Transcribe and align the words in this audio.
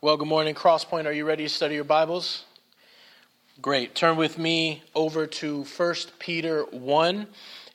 Well, 0.00 0.16
good 0.16 0.28
morning, 0.28 0.54
Crosspoint. 0.54 1.06
Are 1.06 1.12
you 1.12 1.24
ready 1.24 1.42
to 1.42 1.48
study 1.48 1.74
your 1.74 1.82
Bibles? 1.82 2.44
Great. 3.60 3.96
Turn 3.96 4.16
with 4.16 4.38
me 4.38 4.84
over 4.94 5.26
to 5.26 5.64
1 5.64 5.94
Peter 6.20 6.62
1. 6.70 7.26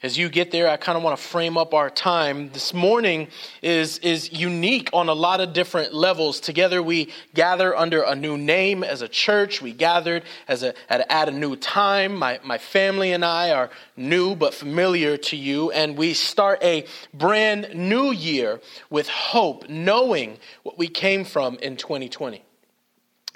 As 0.04 0.18
you 0.18 0.28
get 0.28 0.50
there, 0.50 0.68
I 0.68 0.76
kind 0.76 0.98
of 0.98 1.02
want 1.02 1.16
to 1.16 1.24
frame 1.24 1.56
up 1.56 1.72
our 1.72 1.88
time. 1.88 2.50
This 2.52 2.74
morning 2.74 3.28
is, 3.62 3.96
is 4.00 4.30
unique 4.30 4.90
on 4.92 5.08
a 5.08 5.14
lot 5.14 5.40
of 5.40 5.54
different 5.54 5.94
levels. 5.94 6.40
Together, 6.40 6.82
we 6.82 7.10
gather 7.32 7.74
under 7.74 8.02
a 8.02 8.14
new 8.14 8.36
name 8.36 8.84
as 8.84 9.00
a 9.00 9.08
church. 9.08 9.62
We 9.62 9.72
gathered 9.72 10.24
as 10.46 10.62
a, 10.62 10.74
at, 10.92 11.10
at 11.10 11.30
a 11.30 11.32
new 11.32 11.56
time. 11.56 12.16
My, 12.16 12.38
my 12.44 12.58
family 12.58 13.12
and 13.14 13.24
I 13.24 13.52
are 13.52 13.70
new 13.96 14.36
but 14.36 14.52
familiar 14.52 15.16
to 15.16 15.38
you, 15.38 15.70
and 15.70 15.96
we 15.96 16.12
start 16.12 16.62
a 16.62 16.84
brand 17.14 17.70
new 17.74 18.12
year 18.12 18.60
with 18.90 19.08
hope, 19.08 19.70
knowing 19.70 20.36
what 20.64 20.76
we 20.76 20.88
came 20.88 21.24
from 21.24 21.56
in 21.60 21.78
2020. 21.78 22.44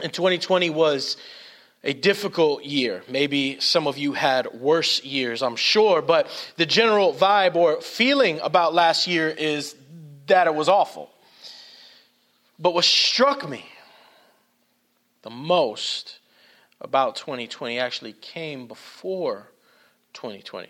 And 0.02 0.12
2020 0.12 0.68
was 0.68 1.16
a 1.88 1.94
difficult 1.94 2.64
year. 2.64 3.02
Maybe 3.08 3.60
some 3.60 3.86
of 3.86 3.96
you 3.96 4.12
had 4.12 4.46
worse 4.52 5.02
years, 5.02 5.42
I'm 5.42 5.56
sure, 5.56 6.02
but 6.02 6.28
the 6.56 6.66
general 6.66 7.14
vibe 7.14 7.54
or 7.54 7.80
feeling 7.80 8.40
about 8.40 8.74
last 8.74 9.06
year 9.06 9.30
is 9.30 9.74
that 10.26 10.46
it 10.46 10.54
was 10.54 10.68
awful. 10.68 11.08
But 12.58 12.74
what 12.74 12.84
struck 12.84 13.48
me 13.48 13.64
the 15.22 15.30
most 15.30 16.18
about 16.78 17.16
2020 17.16 17.78
actually 17.78 18.12
came 18.12 18.66
before 18.66 19.50
2020. 20.12 20.68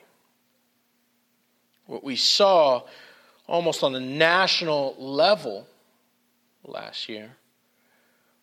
What 1.87 2.05
we 2.05 2.15
saw 2.15 2.83
almost 3.49 3.83
on 3.83 3.93
a 3.97 4.01
national 4.01 4.95
level 5.01 5.67
last 6.65 7.09
year 7.09 7.33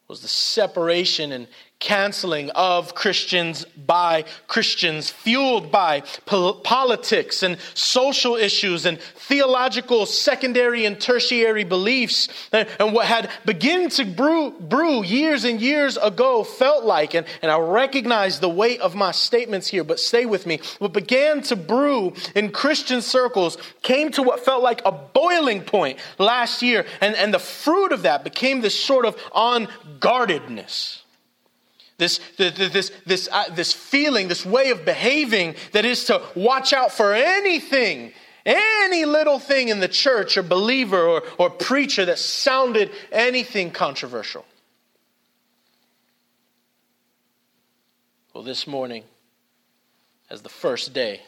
was 0.07 0.21
the 0.21 0.27
separation 0.27 1.31
and 1.31 1.47
canceling 1.79 2.49
of 2.51 2.95
Christians 2.95 3.65
by 3.65 4.25
Christians, 4.47 5.09
fueled 5.09 5.71
by 5.71 6.01
politics 6.25 7.43
and 7.43 7.57
social 7.73 8.35
issues 8.35 8.85
and 8.85 8.99
theological 8.99 10.05
secondary 10.05 10.85
and 10.85 10.99
tertiary 10.99 11.63
beliefs. 11.63 12.27
And, 12.51 12.67
and 12.79 12.93
what 12.93 13.05
had 13.05 13.29
begun 13.45 13.89
to 13.89 14.05
brew, 14.05 14.51
brew 14.51 15.03
years 15.03 15.43
and 15.43 15.61
years 15.61 15.97
ago 15.97 16.43
felt 16.43 16.85
like, 16.85 17.13
and, 17.13 17.25
and 17.41 17.51
I 17.51 17.59
recognize 17.59 18.39
the 18.39 18.49
weight 18.49 18.79
of 18.79 18.95
my 18.95 19.11
statements 19.11 19.67
here, 19.67 19.83
but 19.83 19.99
stay 19.99 20.25
with 20.25 20.45
me. 20.45 20.59
What 20.79 20.93
began 20.93 21.41
to 21.43 21.55
brew 21.55 22.13
in 22.35 22.51
Christian 22.51 23.01
circles 23.01 23.57
came 23.81 24.11
to 24.11 24.23
what 24.23 24.43
felt 24.43 24.63
like 24.63 24.81
a 24.85 24.91
boiling 24.91 25.61
point 25.61 25.99
last 26.17 26.61
year. 26.61 26.85
And, 27.01 27.15
and 27.15 27.33
the 27.33 27.39
fruit 27.39 27.91
of 27.91 28.03
that 28.03 28.23
became 28.23 28.61
this 28.61 28.79
sort 28.79 29.05
of 29.05 29.21
on 29.31 29.67
guardedness. 29.99 31.03
This, 31.97 32.19
this, 32.37 32.91
this, 33.05 33.29
uh, 33.31 33.45
this 33.51 33.71
feeling, 33.71 34.27
this 34.27 34.45
way 34.45 34.69
of 34.71 34.83
behaving 34.83 35.55
that 35.71 35.85
is 35.85 36.03
to 36.05 36.21
watch 36.35 36.73
out 36.73 36.91
for 36.91 37.13
anything, 37.13 38.11
any 38.45 39.05
little 39.05 39.39
thing 39.39 39.69
in 39.69 39.79
the 39.79 39.87
church 39.87 40.37
or 40.37 40.43
believer 40.43 41.01
or, 41.01 41.23
or 41.37 41.49
preacher 41.49 42.03
that 42.05 42.19
sounded 42.19 42.91
anything 43.13 43.71
controversial. 43.71 44.45
Well, 48.33 48.43
this 48.43 48.67
morning, 48.67 49.05
as 50.29 50.41
the 50.41 50.49
first 50.49 50.93
day, 50.93 51.21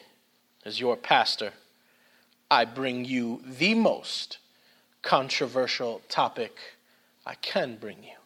as 0.66 0.78
your 0.78 0.96
pastor, 0.96 1.52
I 2.50 2.66
bring 2.66 3.06
you 3.06 3.40
the 3.46 3.72
most 3.72 4.36
controversial 5.00 6.02
topic 6.10 6.54
I 7.24 7.34
can 7.36 7.76
bring 7.76 8.02
you. 8.02 8.17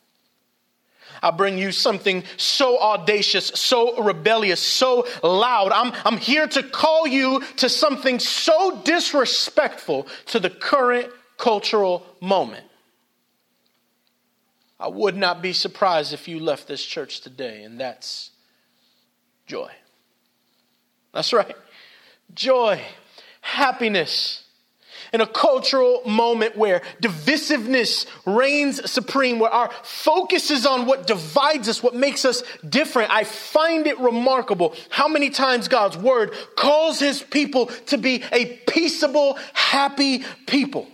I 1.20 1.30
bring 1.30 1.58
you 1.58 1.72
something 1.72 2.24
so 2.36 2.80
audacious, 2.80 3.48
so 3.48 4.02
rebellious, 4.02 4.60
so 4.60 5.06
loud. 5.22 5.72
I'm, 5.72 5.92
I'm 6.05 6.18
here 6.18 6.46
to 6.46 6.62
call 6.62 7.06
you 7.06 7.42
to 7.56 7.68
something 7.68 8.18
so 8.18 8.80
disrespectful 8.84 10.06
to 10.27 10.40
the 10.40 10.51
current 10.51 11.11
cultural 11.39 12.06
moment. 12.20 12.64
I 14.78 14.89
would 14.89 15.17
not 15.17 15.42
be 15.42 15.52
surprised 15.52 16.12
if 16.12 16.27
you 16.27 16.40
left 16.40 16.67
this 16.67 16.84
church 16.84 17.20
today, 17.20 17.62
and 17.62 17.78
that's 17.78 18.30
joy. 19.46 19.70
That's 21.12 21.33
right. 21.33 21.56
Joy, 22.34 22.80
happiness, 23.40 24.42
in 25.12 25.20
a 25.20 25.27
cultural 25.27 26.02
moment 26.06 26.56
where 26.56 26.80
divisiveness 27.02 28.06
reigns 28.24 28.90
supreme, 28.90 29.39
where 29.39 29.50
our 29.50 29.70
focus 29.83 30.50
is 30.50 30.64
on 30.67 30.86
what 30.86 31.06
divides 31.06 31.68
us, 31.68 31.83
what 31.83 31.95
makes 31.95 32.24
us 32.24 32.42
different. 32.68 33.11
I 33.11 33.24
find 33.24 33.86
it 33.86 33.98
remarkable 33.98 34.74
how 34.89 35.08
many 35.08 35.30
times 35.30 35.68
God's 35.68 35.96
word 35.96 36.33
calls 36.56 36.98
his 36.98 37.22
people 37.22 37.67
to 37.86 37.98
be 37.98 38.22
a 38.33 38.46
peaceable, 38.67 39.39
happy 39.52 40.24
people. 40.46 40.89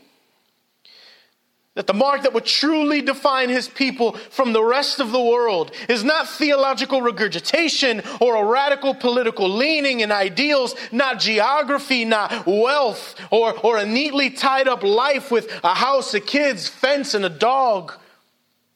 That 1.78 1.86
the 1.86 1.94
mark 1.94 2.22
that 2.22 2.32
would 2.32 2.44
truly 2.44 3.02
define 3.02 3.50
his 3.50 3.68
people 3.68 4.14
from 4.30 4.52
the 4.52 4.64
rest 4.64 4.98
of 4.98 5.12
the 5.12 5.22
world 5.22 5.70
is 5.88 6.02
not 6.02 6.28
theological 6.28 7.00
regurgitation 7.00 8.02
or 8.20 8.34
a 8.34 8.44
radical 8.44 8.96
political 8.96 9.48
leaning 9.48 10.02
and 10.02 10.10
ideals, 10.10 10.74
not 10.90 11.20
geography, 11.20 12.04
not 12.04 12.48
wealth, 12.48 13.14
or, 13.30 13.56
or 13.64 13.76
a 13.76 13.86
neatly 13.86 14.28
tied 14.28 14.66
up 14.66 14.82
life 14.82 15.30
with 15.30 15.48
a 15.62 15.74
house, 15.74 16.12
a 16.14 16.18
kids, 16.18 16.66
fence, 16.68 17.14
and 17.14 17.24
a 17.24 17.28
dog. 17.28 17.92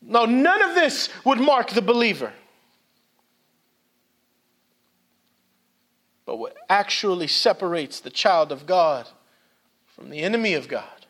No, 0.00 0.24
none 0.24 0.62
of 0.62 0.76
this 0.76 1.08
would 1.24 1.40
mark 1.40 1.70
the 1.70 1.82
believer. 1.82 2.32
But 6.24 6.36
what 6.36 6.56
actually 6.70 7.26
separates 7.26 7.98
the 7.98 8.10
child 8.10 8.52
of 8.52 8.64
God 8.64 9.08
from 9.88 10.08
the 10.08 10.20
enemy 10.20 10.54
of 10.54 10.68
God 10.68 11.01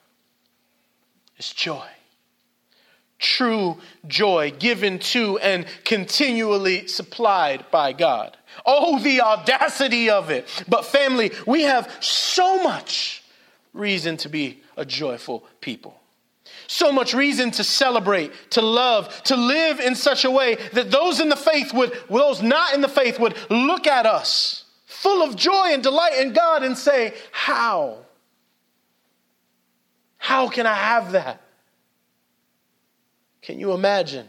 is 1.43 1.53
joy. 1.53 1.87
True 3.19 3.79
joy 4.07 4.53
given 4.59 4.99
to 4.99 5.39
and 5.39 5.67
continually 5.85 6.87
supplied 6.87 7.65
by 7.71 7.93
God. 7.93 8.37
Oh, 8.67 8.99
the 8.99 9.21
audacity 9.21 10.11
of 10.11 10.31
it. 10.31 10.47
But, 10.69 10.85
family, 10.85 11.33
we 11.47 11.63
have 11.63 11.91
so 12.01 12.63
much 12.63 13.25
reason 13.73 14.17
to 14.19 14.29
be 14.29 14.63
a 14.77 14.85
joyful 14.85 15.45
people. 15.61 15.99
So 16.67 16.91
much 16.93 17.15
reason 17.15 17.51
to 17.53 17.65
celebrate, 17.65 18.33
to 18.51 18.63
love, 18.63 19.23
to 19.25 19.37
live 19.37 19.81
in 19.81 19.95
such 19.95 20.25
a 20.25 20.31
way 20.31 20.57
that 20.73 20.91
those 20.91 21.21
in 21.21 21.29
the 21.29 21.37
faith 21.37 21.73
would, 21.75 21.93
those 22.09 22.43
not 22.43 22.75
in 22.75 22.81
the 22.81 22.89
faith 22.89 23.19
would 23.19 23.37
look 23.51 23.87
at 23.87 24.07
us 24.07 24.65
full 24.87 25.23
of 25.23 25.37
joy 25.37 25.71
and 25.73 25.83
delight 25.83 26.19
in 26.19 26.33
God 26.33 26.63
and 26.63 26.79
say, 26.79 27.15
How? 27.33 28.02
How 30.23 30.49
can 30.49 30.67
I 30.67 30.75
have 30.75 31.13
that? 31.13 31.43
Can 33.43 33.59
you 33.59 33.73
imagine? 33.73 34.29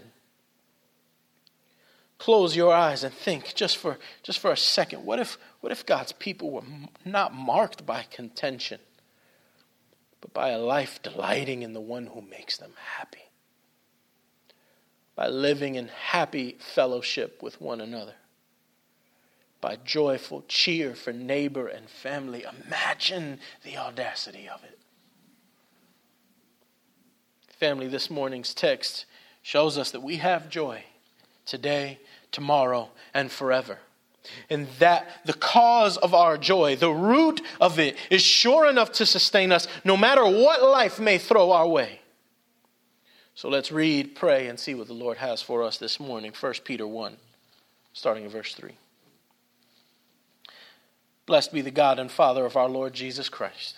Close 2.18 2.56
your 2.56 2.74
eyes 2.74 3.04
and 3.04 3.14
think 3.14 3.54
just 3.54 3.78
for, 3.78 4.00
just 4.24 4.40
for 4.40 4.52
a 4.52 4.58
second. 4.58 5.06
What 5.06 5.20
if, 5.20 5.38
what 5.62 5.72
if 5.72 5.86
God's 5.86 6.12
people 6.12 6.50
were 6.50 6.64
not 7.06 7.36
marked 7.36 7.86
by 7.86 8.08
contention, 8.10 8.80
but 10.20 10.34
by 10.34 10.50
a 10.50 10.58
life 10.58 11.00
delighting 11.04 11.62
in 11.62 11.74
the 11.74 11.80
one 11.80 12.08
who 12.08 12.22
makes 12.22 12.58
them 12.58 12.72
happy? 12.98 13.30
By 15.16 15.28
living 15.28 15.76
in 15.76 15.90
happy 15.90 16.58
fellowship 16.60 17.44
with 17.44 17.62
one 17.62 17.80
another 17.80 18.16
by 19.62 19.78
joyful 19.86 20.44
cheer 20.50 20.94
for 20.94 21.14
neighbor 21.14 21.68
and 21.68 21.90
family. 21.90 22.44
Imagine 22.66 23.40
the 23.64 23.78
audacity 23.78 24.50
of 24.50 24.62
it. 24.66 24.78
Family, 27.64 27.88
this 27.88 28.10
morning's 28.10 28.54
text 28.54 29.06
shows 29.42 29.78
us 29.78 29.92
that 29.92 30.04
we 30.04 30.18
have 30.18 30.50
joy 30.50 30.84
today, 31.46 31.98
tomorrow, 32.30 32.90
and 33.14 33.32
forever. 33.32 33.78
And 34.50 34.68
that 34.80 35.08
the 35.24 35.32
cause 35.32 35.96
of 35.96 36.14
our 36.14 36.38
joy, 36.38 36.76
the 36.76 36.92
root 36.92 37.40
of 37.62 37.80
it, 37.80 37.96
is 38.10 38.22
sure 38.22 38.68
enough 38.68 38.92
to 38.92 39.06
sustain 39.06 39.54
us 39.54 39.70
no 39.86 39.96
matter 39.96 40.26
what 40.26 40.62
life 40.62 41.00
may 41.00 41.18
throw 41.18 41.54
our 41.54 41.66
way. 41.66 42.02
So 43.34 43.48
let's 43.48 43.72
read, 43.72 44.14
pray, 44.14 44.50
and 44.50 44.60
see 44.60 44.76
what 44.76 44.88
the 44.88 44.94
Lord 44.94 45.20
has 45.20 45.42
for 45.42 45.64
us 45.64 45.78
this 45.78 46.02
morning. 46.02 46.34
1 46.38 46.54
Peter 46.66 46.86
1, 46.86 47.16
starting 47.94 48.26
in 48.26 48.30
verse 48.30 48.54
3. 48.56 48.74
Blessed 51.26 51.54
be 51.54 51.62
the 51.62 51.72
God 51.72 51.98
and 51.98 52.12
Father 52.12 52.46
of 52.46 52.58
our 52.58 52.68
Lord 52.68 52.94
Jesus 52.94 53.30
Christ. 53.30 53.78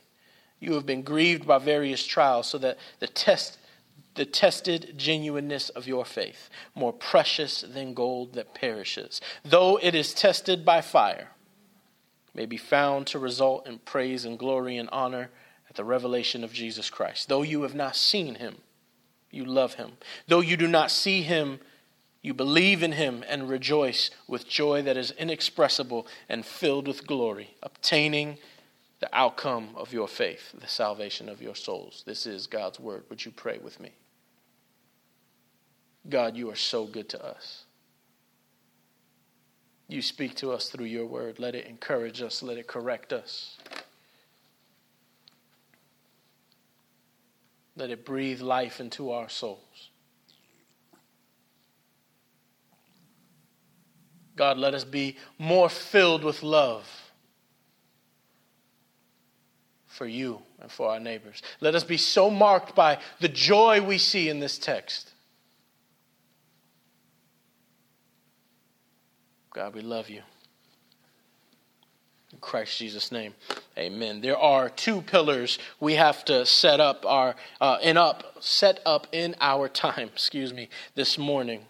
you 0.61 0.73
have 0.75 0.85
been 0.85 1.01
grieved 1.01 1.45
by 1.45 1.57
various 1.57 2.05
trials, 2.05 2.47
so 2.47 2.57
that 2.59 2.77
the 2.99 3.07
test 3.07 3.57
the 4.15 4.25
tested 4.25 4.93
genuineness 4.97 5.69
of 5.69 5.87
your 5.87 6.03
faith, 6.03 6.49
more 6.75 6.91
precious 6.91 7.61
than 7.61 7.93
gold 7.93 8.33
that 8.33 8.53
perishes, 8.53 9.21
though 9.43 9.79
it 9.81 9.95
is 9.95 10.13
tested 10.13 10.65
by 10.65 10.81
fire, 10.81 11.29
may 12.33 12.45
be 12.45 12.57
found 12.57 13.07
to 13.07 13.19
result 13.19 13.65
in 13.67 13.79
praise 13.79 14.25
and 14.25 14.37
glory 14.37 14.77
and 14.77 14.89
honor 14.91 15.29
at 15.69 15.75
the 15.75 15.83
revelation 15.83 16.43
of 16.43 16.51
Jesus 16.51 16.89
Christ. 16.89 17.29
Though 17.29 17.41
you 17.41 17.61
have 17.63 17.75
not 17.75 17.95
seen 17.95 18.35
him, 18.35 18.57
you 19.29 19.45
love 19.45 19.75
him. 19.75 19.93
Though 20.27 20.41
you 20.41 20.57
do 20.57 20.67
not 20.67 20.91
see 20.91 21.21
him, 21.21 21.59
you 22.21 22.33
believe 22.33 22.83
in 22.83 22.91
him 22.91 23.23
and 23.27 23.49
rejoice 23.49 24.11
with 24.27 24.47
joy 24.47 24.81
that 24.83 24.97
is 24.97 25.11
inexpressible 25.11 26.05
and 26.29 26.45
filled 26.45 26.87
with 26.87 27.07
glory, 27.07 27.55
obtaining 27.63 28.37
the 29.01 29.09
outcome 29.17 29.69
of 29.75 29.91
your 29.91 30.07
faith, 30.07 30.53
the 30.53 30.67
salvation 30.67 31.27
of 31.27 31.41
your 31.41 31.55
souls. 31.55 32.03
This 32.05 32.27
is 32.27 32.45
God's 32.45 32.79
word. 32.79 33.03
Would 33.09 33.25
you 33.25 33.31
pray 33.31 33.57
with 33.57 33.79
me? 33.79 33.91
God, 36.07 36.37
you 36.37 36.51
are 36.51 36.55
so 36.55 36.85
good 36.85 37.09
to 37.09 37.25
us. 37.25 37.65
You 39.87 40.03
speak 40.03 40.35
to 40.35 40.51
us 40.51 40.69
through 40.69 40.85
your 40.85 41.07
word. 41.07 41.39
Let 41.39 41.55
it 41.55 41.65
encourage 41.65 42.21
us, 42.21 42.43
let 42.43 42.57
it 42.57 42.67
correct 42.67 43.11
us. 43.11 43.57
Let 47.75 47.89
it 47.89 48.05
breathe 48.05 48.41
life 48.41 48.79
into 48.79 49.11
our 49.11 49.29
souls. 49.29 49.89
God, 54.35 54.59
let 54.59 54.75
us 54.75 54.83
be 54.83 55.17
more 55.39 55.69
filled 55.69 56.23
with 56.23 56.43
love 56.43 57.10
for 59.91 60.07
you 60.07 60.41
and 60.61 60.71
for 60.71 60.89
our 60.89 60.99
neighbors. 60.99 61.41
Let 61.59 61.75
us 61.75 61.83
be 61.83 61.97
so 61.97 62.29
marked 62.29 62.75
by 62.75 62.99
the 63.19 63.27
joy 63.27 63.81
we 63.81 63.97
see 63.97 64.29
in 64.29 64.39
this 64.39 64.57
text. 64.57 65.11
God, 69.53 69.75
we 69.75 69.81
love 69.81 70.09
you. 70.09 70.21
In 72.31 72.39
Christ 72.39 72.77
Jesus' 72.77 73.11
name, 73.11 73.33
amen. 73.77 74.21
There 74.21 74.37
are 74.37 74.69
two 74.69 75.01
pillars 75.01 75.59
we 75.81 75.95
have 75.95 76.23
to 76.25 76.45
set 76.45 76.79
up 76.79 77.05
our 77.05 77.35
uh, 77.59 77.77
in 77.83 77.97
up 77.97 78.37
set 78.39 78.79
up 78.85 79.07
in 79.11 79.35
our 79.41 79.67
time. 79.87 80.09
Excuse 80.13 80.53
me, 80.53 80.69
this 80.95 81.17
morning 81.17 81.65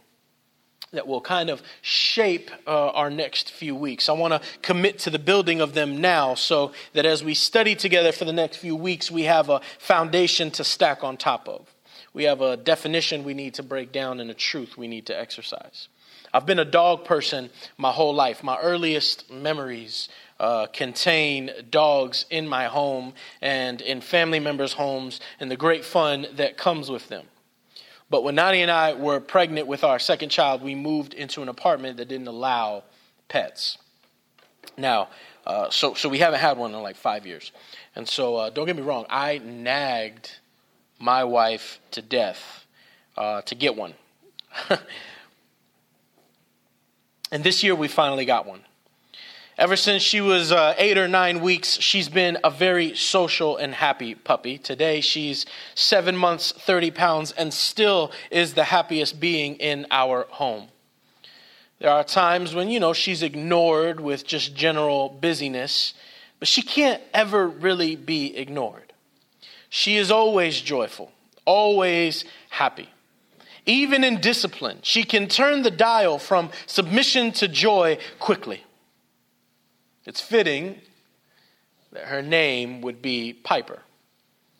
that 0.92 1.08
will 1.08 1.22
kind 1.22 1.50
of 1.50 1.62
shape 1.82 2.52
uh, 2.68 2.90
our 2.90 3.10
next 3.10 3.52
few 3.52 3.76
weeks. 3.76 4.10
I 4.10 4.14
want 4.14 4.34
to 4.34 4.42
commit 4.62 5.00
to 5.00 5.10
the 5.10 5.20
building 5.20 5.62
of 5.62 5.74
them 5.74 6.02
now 6.02 6.36
so 6.36 6.74
that 6.94 7.06
as 7.06 7.24
we 7.24 7.34
study 7.34 7.76
together 7.76 8.12
for 8.12 8.26
the 8.26 8.34
next 8.34 8.58
few 8.58 8.76
weeks, 8.76 9.10
we 9.10 9.24
have 9.24 9.50
a 9.50 9.62
foundation 9.80 10.52
to 10.52 10.64
stack 10.64 11.04
on 11.04 11.18
top 11.18 11.48
of. 11.48 11.74
We 12.14 12.26
have 12.26 12.42
a 12.42 12.58
definition 12.58 13.24
we 13.24 13.34
need 13.34 13.54
to 13.54 13.64
break 13.64 13.94
down 13.94 14.20
and 14.20 14.30
a 14.30 14.34
truth 14.34 14.78
we 14.78 14.88
need 14.88 15.06
to 15.06 15.18
exercise. 15.18 15.88
I've 16.34 16.46
been 16.46 16.60
a 16.60 16.66
dog 16.66 17.06
person 17.06 17.50
my 17.78 17.92
whole 17.92 18.14
life. 18.14 18.44
My 18.44 18.58
earliest 18.60 19.30
memories 19.32 20.10
uh, 20.40 20.68
contain 20.68 21.52
dogs 21.70 22.26
in 22.30 22.48
my 22.48 22.66
home 22.66 23.14
and 23.42 23.82
in 23.82 24.02
family 24.02 24.40
members' 24.40 24.74
homes 24.74 25.22
and 25.40 25.50
the 25.50 25.58
great 25.58 25.86
fun 25.86 26.28
that 26.36 26.58
comes 26.58 26.90
with 26.90 27.08
them. 27.08 27.26
But 28.12 28.24
when 28.26 28.36
Nani 28.36 28.62
and 28.62 28.70
I 28.70 28.94
were 28.94 29.22
pregnant 29.22 29.68
with 29.68 29.86
our 29.86 29.98
second 29.98 30.30
child, 30.30 30.62
we 30.62 30.76
moved 30.76 31.14
into 31.14 31.42
an 31.42 31.48
apartment 31.48 31.96
that 31.96 32.10
didn't 32.10 32.28
allow 32.28 32.84
pets. 33.30 33.78
Now, 34.78 35.08
uh, 35.48 35.70
so 35.70 35.94
so 35.94 36.10
we 36.10 36.20
haven't 36.20 36.42
had 36.42 36.58
one 36.58 36.74
in 36.74 36.82
like 36.82 36.98
five 36.98 37.26
years, 37.26 37.54
and 37.96 38.06
so 38.08 38.36
uh, 38.36 38.50
don't 38.50 38.66
get 38.66 38.76
me 38.76 38.82
wrong, 38.82 39.06
I 39.10 39.38
nagged 39.40 40.40
my 41.00 41.24
wife 41.24 41.80
to 41.92 42.02
death 42.02 42.66
uh, 43.18 43.44
to 43.44 43.56
get 43.56 43.78
one. 43.78 43.94
and 47.32 47.44
this 47.46 47.64
year 47.64 47.76
we 47.76 47.88
finally 47.88 48.26
got 48.26 48.46
one. 48.46 48.62
Ever 49.62 49.76
since 49.76 50.02
she 50.02 50.22
was 50.22 50.52
uh, 50.52 50.74
eight 50.80 50.98
or 50.98 51.08
nine 51.08 51.40
weeks, 51.40 51.80
she's 51.80 52.10
been 52.10 52.40
a 52.44 52.50
very 52.50 52.96
social 52.96 53.58
and 53.58 53.76
happy 53.76 54.16
puppy. 54.16 54.58
Today, 54.58 55.02
she's 55.02 55.46
seven 55.76 56.18
months, 56.18 56.52
30 56.52 56.90
pounds, 56.90 57.32
and 57.34 57.54
still 57.54 58.12
is 58.32 58.56
the 58.56 58.64
happiest 58.64 59.20
being 59.20 59.58
in 59.58 59.86
our 59.92 60.26
home. 60.32 60.70
There 61.78 61.92
are 61.92 62.04
times 62.04 62.56
when, 62.56 62.72
you 62.72 62.80
know, 62.80 62.94
she's 62.94 63.22
ignored 63.22 64.00
with 64.00 64.26
just 64.26 64.56
general 64.56 65.10
busyness, 65.10 65.94
but 66.40 66.48
she 66.48 66.64
can't 66.64 67.04
ever 67.14 67.48
really 67.48 67.96
be 67.96 68.36
ignored. 68.36 68.94
She 69.70 69.96
is 69.96 70.10
always 70.10 70.60
joyful, 70.60 71.12
always 71.46 72.26
happy. 72.50 72.90
Even 73.68 74.04
in 74.04 74.22
discipline, 74.22 74.80
she 74.82 75.04
can 75.04 75.28
turn 75.28 75.62
the 75.62 75.70
dial 75.70 76.18
from 76.18 76.50
submission 76.66 77.32
to 77.34 77.48
joy 77.48 78.00
quickly. 78.18 78.64
It's 80.06 80.22
fitting 80.22 80.82
that 81.92 82.06
her 82.06 82.22
name 82.22 82.82
would 82.82 83.02
be 83.02 83.34
Piper, 83.34 83.82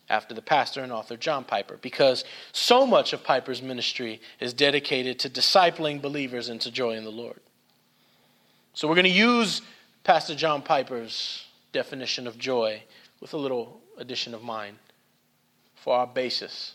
after 0.08 0.34
the 0.34 0.42
pastor 0.42 0.82
and 0.82 0.92
author 0.92 1.16
John 1.16 1.44
Piper, 1.44 1.78
because 1.80 2.24
so 2.52 2.86
much 2.86 3.12
of 3.12 3.24
Piper's 3.24 3.62
ministry 3.62 4.20
is 4.40 4.52
dedicated 4.52 5.18
to 5.20 5.30
discipling 5.30 6.02
believers 6.02 6.48
into 6.48 6.70
joy 6.70 6.92
in 6.92 7.04
the 7.04 7.10
Lord. 7.10 7.40
So 8.74 8.86
we're 8.86 8.94
going 8.94 9.04
to 9.04 9.10
use 9.10 9.62
Pastor 10.04 10.34
John 10.34 10.62
Piper's 10.62 11.46
definition 11.72 12.26
of 12.26 12.38
joy 12.38 12.82
with 13.20 13.32
a 13.32 13.38
little 13.38 13.80
addition 13.96 14.34
of 14.34 14.42
mine 14.42 14.76
for 15.74 15.96
our 15.96 16.06
basis. 16.06 16.74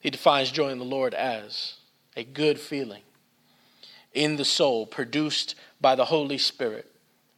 He 0.00 0.10
defines 0.10 0.52
joy 0.52 0.68
in 0.68 0.78
the 0.78 0.84
Lord 0.84 1.12
as 1.14 1.74
a 2.16 2.22
good 2.22 2.60
feeling 2.60 3.02
in 4.12 4.36
the 4.36 4.44
soul 4.44 4.86
produced 4.86 5.54
by 5.80 5.94
the 5.94 6.06
Holy 6.06 6.38
Spirit 6.38 6.90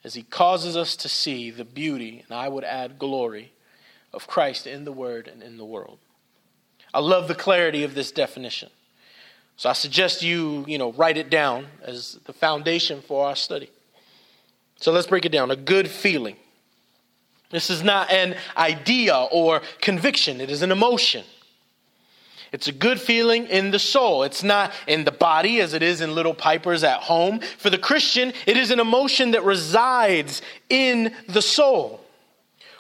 as 0.03 0.15
He 0.15 0.23
causes 0.23 0.77
us 0.77 0.97
to 0.97 1.09
see 1.09 1.51
the 1.51 1.65
beauty, 1.65 2.25
and 2.27 2.37
I 2.37 2.49
would 2.49 2.65
add 2.65 2.99
glory, 2.99 3.53
of 4.13 4.27
Christ 4.27 4.67
in 4.67 4.85
the 4.85 4.93
Word 4.93 5.29
and 5.29 5.43
in 5.43 5.57
the 5.57 5.65
world. 5.65 5.99
I 6.93 7.01
love 7.01 7.29
the 7.29 7.35
clarity 7.35 7.85
of 7.85 7.95
this 7.95 8.11
definition. 8.11 8.71
So 9.57 9.69
I 9.69 9.75
suggest 9.75 10.23
you, 10.23 10.65
you 10.67 10.79
know, 10.79 10.93
write 10.93 11.17
it 11.17 11.31
down 11.31 11.67
as 11.83 12.19
the 12.25 12.33
foundation 12.33 13.03
for 13.03 13.27
our 13.27 13.37
study. 13.37 13.71
So 14.77 14.91
let's 14.91 15.07
break 15.07 15.27
it 15.27 15.33
down. 15.33 15.51
A 15.51 15.57
good 15.57 15.89
feeling. 15.89 16.37
This 17.51 17.69
is 17.69 17.83
not 17.83 18.11
an 18.11 18.37
idea 18.57 19.15
or 19.31 19.61
conviction, 19.81 20.41
it 20.41 20.51
is 20.51 20.63
an 20.63 20.73
emotion. 20.73 21.25
It's 22.53 22.69
a 22.69 22.73
good 22.73 23.01
feeling 23.01 23.47
in 23.47 23.71
the 23.71 23.79
soul. 23.79 24.25
It's 24.25 24.43
not 24.43 24.73
in 24.87 25.05
the 25.05 25.13
body 25.13 25.61
as 25.61 25.73
it 25.73 25.83
is 25.83 26.01
in 26.01 26.15
little 26.15 26.35
pipers 26.35 26.83
at 26.83 27.01
home. 27.01 27.41
For 27.59 27.71
the 27.71 27.79
Christian, 27.79 28.33
it 28.47 28.57
is 28.57 28.71
an 28.71 28.81
emotion 28.81 29.33
that 29.33 29.45
resides 29.45 30.43
in 30.69 31.15
the 31.29 31.43
soul. 31.43 32.01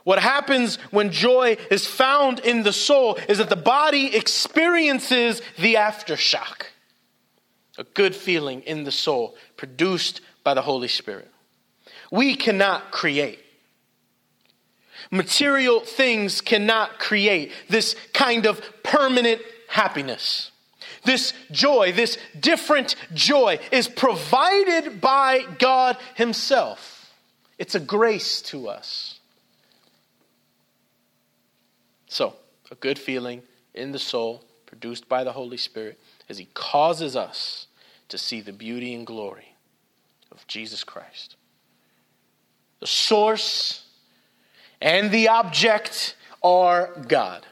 What 0.02 0.18
happens 0.18 0.76
when 0.90 1.12
joy 1.12 1.56
is 1.70 1.86
found 1.86 2.40
in 2.40 2.62
the 2.62 2.72
soul 2.72 3.18
is 3.28 3.38
that 3.38 3.50
the 3.50 3.56
body 3.56 4.16
experiences 4.16 5.42
the 5.58 5.74
aftershock. 5.74 6.62
A 7.78 7.84
good 7.84 8.16
feeling 8.16 8.62
in 8.62 8.84
the 8.84 8.92
soul 8.92 9.36
produced 9.56 10.20
by 10.42 10.54
the 10.54 10.62
Holy 10.62 10.88
Spirit. 10.88 11.30
We 12.10 12.34
cannot 12.34 12.90
create. 12.90 13.38
Material 15.10 15.80
things 15.80 16.40
cannot 16.40 16.98
create 16.98 17.52
this 17.68 17.96
kind 18.12 18.46
of 18.46 18.60
permanent 18.82 19.40
happiness. 19.70 20.50
This 21.04 21.32
joy, 21.50 21.92
this 21.92 22.18
different 22.38 22.96
joy, 23.14 23.58
is 23.70 23.88
provided 23.88 25.00
by 25.00 25.44
God 25.58 25.96
Himself. 26.16 27.14
It's 27.56 27.74
a 27.74 27.80
grace 27.80 28.42
to 28.42 28.68
us. 28.68 29.20
So, 32.08 32.34
a 32.70 32.74
good 32.74 32.98
feeling 32.98 33.42
in 33.72 33.92
the 33.92 33.98
soul, 33.98 34.44
produced 34.66 35.08
by 35.08 35.24
the 35.24 35.32
Holy 35.32 35.56
Spirit, 35.56 35.98
as 36.28 36.38
He 36.38 36.48
causes 36.52 37.14
us 37.14 37.68
to 38.08 38.18
see 38.18 38.40
the 38.40 38.52
beauty 38.52 38.92
and 38.94 39.06
glory 39.06 39.54
of 40.32 40.44
Jesus 40.48 40.82
Christ. 40.82 41.36
The 42.80 42.86
source 42.86 43.86
and 44.80 45.10
the 45.10 45.28
object 45.28 46.16
are 46.42 46.90
God. 47.06 47.46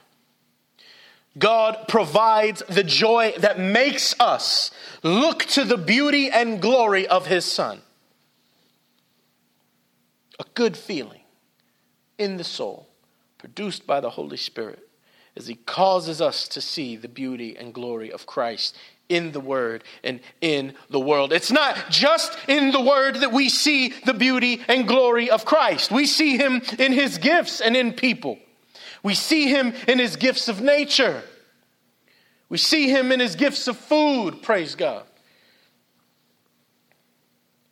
God 1.38 1.86
provides 1.88 2.62
the 2.68 2.84
joy 2.84 3.34
that 3.38 3.58
makes 3.58 4.18
us 4.18 4.70
look 5.02 5.44
to 5.44 5.64
the 5.64 5.76
beauty 5.76 6.30
and 6.30 6.60
glory 6.60 7.06
of 7.06 7.26
His 7.26 7.44
Son. 7.44 7.82
A 10.40 10.44
good 10.54 10.76
feeling 10.76 11.20
in 12.16 12.36
the 12.36 12.44
soul, 12.44 12.88
produced 13.38 13.86
by 13.86 14.00
the 14.00 14.10
Holy 14.10 14.36
Spirit 14.36 14.88
as 15.36 15.46
He 15.46 15.54
causes 15.54 16.20
us 16.20 16.48
to 16.48 16.60
see 16.60 16.96
the 16.96 17.08
beauty 17.08 17.56
and 17.56 17.72
glory 17.72 18.10
of 18.10 18.26
Christ 18.26 18.76
in 19.08 19.32
the 19.32 19.40
Word 19.40 19.84
and 20.02 20.20
in 20.40 20.74
the 20.90 21.00
world. 21.00 21.32
It's 21.32 21.52
not 21.52 21.90
just 21.90 22.36
in 22.48 22.72
the 22.72 22.80
Word 22.80 23.16
that 23.16 23.32
we 23.32 23.48
see 23.48 23.94
the 24.04 24.14
beauty 24.14 24.62
and 24.68 24.86
glory 24.86 25.30
of 25.30 25.44
Christ, 25.44 25.90
we 25.90 26.06
see 26.06 26.36
Him 26.36 26.60
in 26.78 26.92
His 26.92 27.18
gifts 27.18 27.60
and 27.60 27.76
in 27.76 27.92
people. 27.92 28.38
We 29.02 29.14
see 29.14 29.48
Him 29.48 29.72
in 29.86 29.98
His 29.98 30.16
gifts 30.16 30.48
of 30.48 30.60
nature. 30.60 31.22
We 32.48 32.58
see 32.58 32.88
Him 32.88 33.12
in 33.12 33.20
His 33.20 33.36
gifts 33.36 33.68
of 33.68 33.76
food, 33.76 34.42
praise 34.42 34.74
God. 34.74 35.04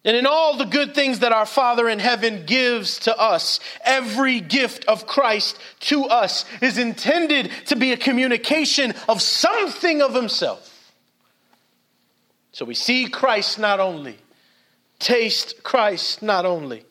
And 0.06 0.16
in 0.16 0.24
all 0.24 0.56
the 0.56 0.64
good 0.66 0.94
things 0.94 1.18
that 1.18 1.32
our 1.32 1.46
Father 1.46 1.88
in 1.88 1.98
heaven 1.98 2.44
gives 2.46 3.00
to 3.00 3.18
us, 3.18 3.58
every 3.84 4.38
gift 4.38 4.84
of 4.84 5.08
Christ 5.08 5.58
to 5.80 6.04
us 6.04 6.44
is 6.62 6.78
intended 6.78 7.50
to 7.66 7.76
be 7.76 7.90
a 7.90 7.96
communication 7.96 8.94
of 9.08 9.20
something 9.20 10.00
of 10.02 10.14
Himself. 10.14 10.92
So 12.52 12.64
we 12.64 12.74
see 12.74 13.06
Christ 13.06 13.58
not 13.58 13.80
only, 13.80 14.16
taste 15.00 15.64
Christ 15.64 16.22
not 16.22 16.46
only 16.46 16.84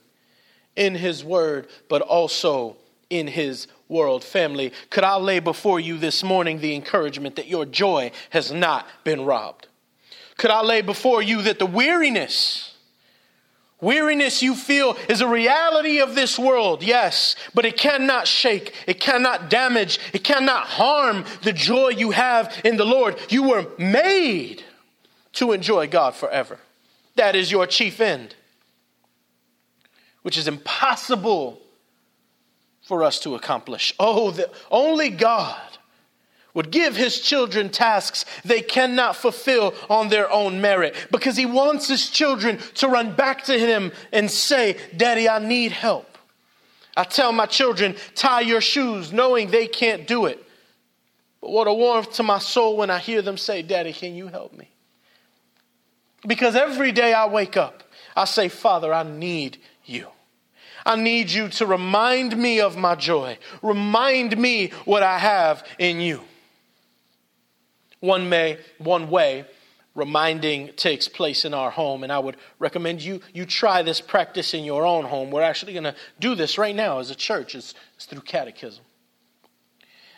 in 0.75 0.94
His 0.94 1.24
Word, 1.24 1.68
but 1.88 2.01
also 2.01 2.75
in 3.10 3.27
His 3.27 3.68
world. 3.88 4.24
Family, 4.24 4.72
could 4.89 5.04
I 5.04 5.18
lay 5.18 5.39
before 5.39 5.80
you 5.80 5.98
this 5.98 6.24
morning 6.24 6.60
the 6.60 6.75
encouragement 6.75 7.36
that 7.36 7.48
your 7.48 7.65
joy 7.65 8.12
has 8.32 8.51
not 8.51 8.88
been 9.04 9.25
robbed? 9.25 9.68
Could 10.38 10.51
I 10.51 10.62
lay 10.62 10.82
before 10.82 11.22
you 11.22 11.42
that 11.44 11.60
the 11.60 11.65
weariness, 11.65 12.75
Weariness 13.82 14.42
you 14.42 14.56
feel 14.56 14.96
is 15.10 15.20
a 15.20 15.27
reality 15.27 16.00
of 16.00 16.15
this 16.15 16.39
world, 16.39 16.82
yes, 16.82 17.36
but 17.54 17.65
it 17.65 17.77
cannot 17.77 18.25
shake, 18.25 18.74
it 18.88 19.01
cannot 19.01 19.50
damage, 19.50 20.00
it 20.13 20.24
cannot 20.24 20.65
harm 20.65 21.25
the 21.44 21.51
joy 21.51 21.89
you 21.89 22.12
have 22.12 22.60
in 22.63 22.77
the 22.77 22.86
Lord. 22.86 23.20
You 23.30 23.44
were 23.44 23.68
made 23.77 24.63
to 25.34 25.51
enjoy 25.51 25.88
God 25.88 26.15
forever. 26.15 26.58
That 27.15 27.36
is 27.36 27.51
your 27.51 27.68
chief 27.68 28.00
end, 28.00 28.34
which 30.22 30.38
is 30.38 30.48
impossible 30.48 31.62
for 32.86 33.04
us 33.04 33.20
to 33.20 33.34
accomplish. 33.34 33.94
Oh, 34.00 34.30
the, 34.32 34.50
only 34.70 35.10
God 35.10 35.60
would 36.54 36.72
give 36.72 36.96
his 36.96 37.20
children 37.20 37.70
tasks 37.70 38.25
they 38.46 38.62
cannot 38.62 39.15
fulfill 39.15 39.74
on 39.89 40.10
their 40.10 40.32
own 40.32 40.62
merit 40.62 40.96
because 41.12 41.36
he 41.36 41.48
wants 41.48 41.88
his 41.88 42.10
children 42.10 42.60
to 42.75 42.88
run 42.88 43.13
back 43.13 43.44
to 43.46 43.58
him 43.58 43.92
and 44.13 44.30
say, 44.30 44.77
Daddy, 44.96 45.27
I 45.27 45.39
need 45.39 45.72
help. 45.72 46.18
I 46.96 47.04
tell 47.04 47.32
my 47.32 47.48
children, 47.48 47.96
tie 48.13 48.42
your 48.42 48.62
shoes, 48.62 49.12
knowing 49.12 49.50
they 49.50 49.68
can't 49.68 50.08
do 50.08 50.27
it. 50.27 50.42
But 51.42 51.50
what 51.50 51.68
a 51.68 51.74
warmth 51.74 52.13
to 52.13 52.24
my 52.24 52.39
soul 52.39 52.77
when 52.77 52.92
I 52.92 53.00
hear 53.00 53.22
them 53.22 53.38
say, 53.38 53.63
Daddy, 53.63 53.92
can 53.92 54.15
you 54.15 54.27
help 54.27 54.54
me? 54.54 54.70
Because 56.25 56.56
every 56.56 56.92
day 56.92 57.13
I 57.13 57.27
wake 57.27 57.58
up, 57.58 57.84
I 58.15 58.25
say, 58.25 58.48
Father, 58.48 58.94
I 58.94 59.04
need 59.04 59.58
you. 59.84 60.08
I 60.86 60.96
need 60.96 61.32
you 61.32 61.50
to 61.50 61.65
remind 61.65 62.38
me 62.38 62.62
of 62.62 62.77
my 62.77 62.96
joy. 62.96 63.38
Remind 63.62 64.38
me 64.38 64.72
what 64.86 65.01
I 65.01 65.18
have 65.18 65.65
in 65.80 66.00
you. 66.00 66.22
One, 68.00 68.30
may, 68.30 68.60
one 68.77 69.10
way 69.10 69.46
reminding 69.96 70.74
takes 70.75 71.08
place 71.08 71.46
in 71.46 71.54
our 71.54 71.72
home, 71.72 72.04
and 72.04 72.12
I 72.12 72.20
would 72.20 72.36
recommend 72.60 73.01
you, 73.01 73.22
you 73.34 73.46
try 73.46 73.82
this 73.82 74.01
practice 74.01 74.54
in 74.54 74.65
your 74.65 74.86
own 74.86 75.06
home. 75.06 75.32
We're 75.32 75.42
actually 75.42 75.72
going 75.72 75.86
to 75.86 75.96
do 76.20 76.36
this 76.36 76.58
right 76.58 76.75
now 76.75 77.00
as 77.00 77.10
a 77.10 77.15
church, 77.15 77.56
it's, 77.56 77.74
it's 77.96 78.06
through 78.06 78.22
catechism. 78.22 78.84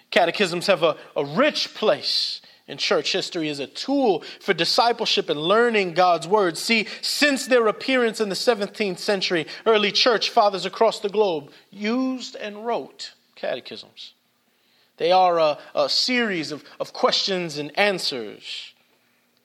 Catechisms 0.09 0.67
have 0.67 0.83
a, 0.83 0.97
a 1.15 1.23
rich 1.23 1.75
place 1.75 2.41
in 2.67 2.77
church 2.77 3.13
history 3.13 3.47
is 3.47 3.59
a 3.59 3.67
tool 3.67 4.23
for 4.41 4.53
discipleship 4.53 5.29
and 5.29 5.39
learning 5.39 5.93
God's 5.93 6.27
word. 6.27 6.57
See, 6.57 6.87
since 7.01 7.47
their 7.47 7.67
appearance 7.67 8.19
in 8.19 8.29
the 8.29 8.35
17th 8.35 8.99
century, 8.99 9.47
early 9.65 9.91
church 9.91 10.29
fathers 10.29 10.65
across 10.65 10.99
the 10.99 11.09
globe 11.09 11.51
used 11.71 12.35
and 12.35 12.65
wrote 12.65 13.13
catechisms. 13.35 14.13
They 14.97 15.11
are 15.11 15.39
a, 15.39 15.57
a 15.75 15.89
series 15.89 16.51
of, 16.51 16.63
of 16.79 16.91
questions 16.91 17.57
and 17.57 17.77
answers 17.77 18.73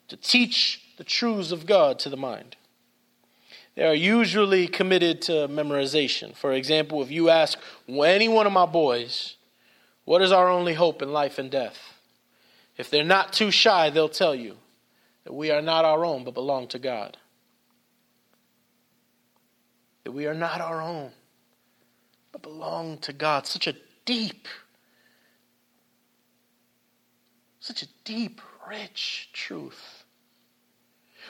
to 0.09 0.17
teach 0.17 0.81
the 0.97 1.03
truths 1.03 1.51
of 1.51 1.65
God 1.65 1.99
to 1.99 2.09
the 2.09 2.17
mind. 2.17 2.57
They 3.75 3.83
are 3.83 3.95
usually 3.95 4.67
committed 4.67 5.21
to 5.23 5.47
memorization. 5.47 6.35
For 6.35 6.53
example, 6.53 7.01
if 7.01 7.09
you 7.09 7.29
ask 7.29 7.57
any 7.87 8.27
one 8.27 8.45
of 8.45 8.53
my 8.53 8.65
boys, 8.65 9.37
what 10.05 10.21
is 10.21 10.31
our 10.31 10.49
only 10.49 10.73
hope 10.73 11.01
in 11.01 11.11
life 11.11 11.39
and 11.39 11.49
death? 11.49 11.92
If 12.77 12.89
they're 12.89 13.03
not 13.03 13.33
too 13.33 13.51
shy, 13.51 13.89
they'll 13.89 14.09
tell 14.09 14.35
you 14.35 14.57
that 15.23 15.33
we 15.33 15.51
are 15.51 15.61
not 15.61 15.85
our 15.85 16.05
own 16.05 16.23
but 16.23 16.33
belong 16.33 16.67
to 16.69 16.79
God. 16.79 17.17
That 20.03 20.11
we 20.11 20.25
are 20.25 20.33
not 20.33 20.59
our 20.59 20.81
own 20.81 21.11
but 22.31 22.41
belong 22.41 22.97
to 22.99 23.13
God. 23.13 23.45
Such 23.47 23.67
a 23.67 23.75
deep 24.05 24.47
Such 27.63 27.81
a 27.81 27.87
deep, 28.03 28.41
rich 28.67 29.29
truth. 29.31 30.03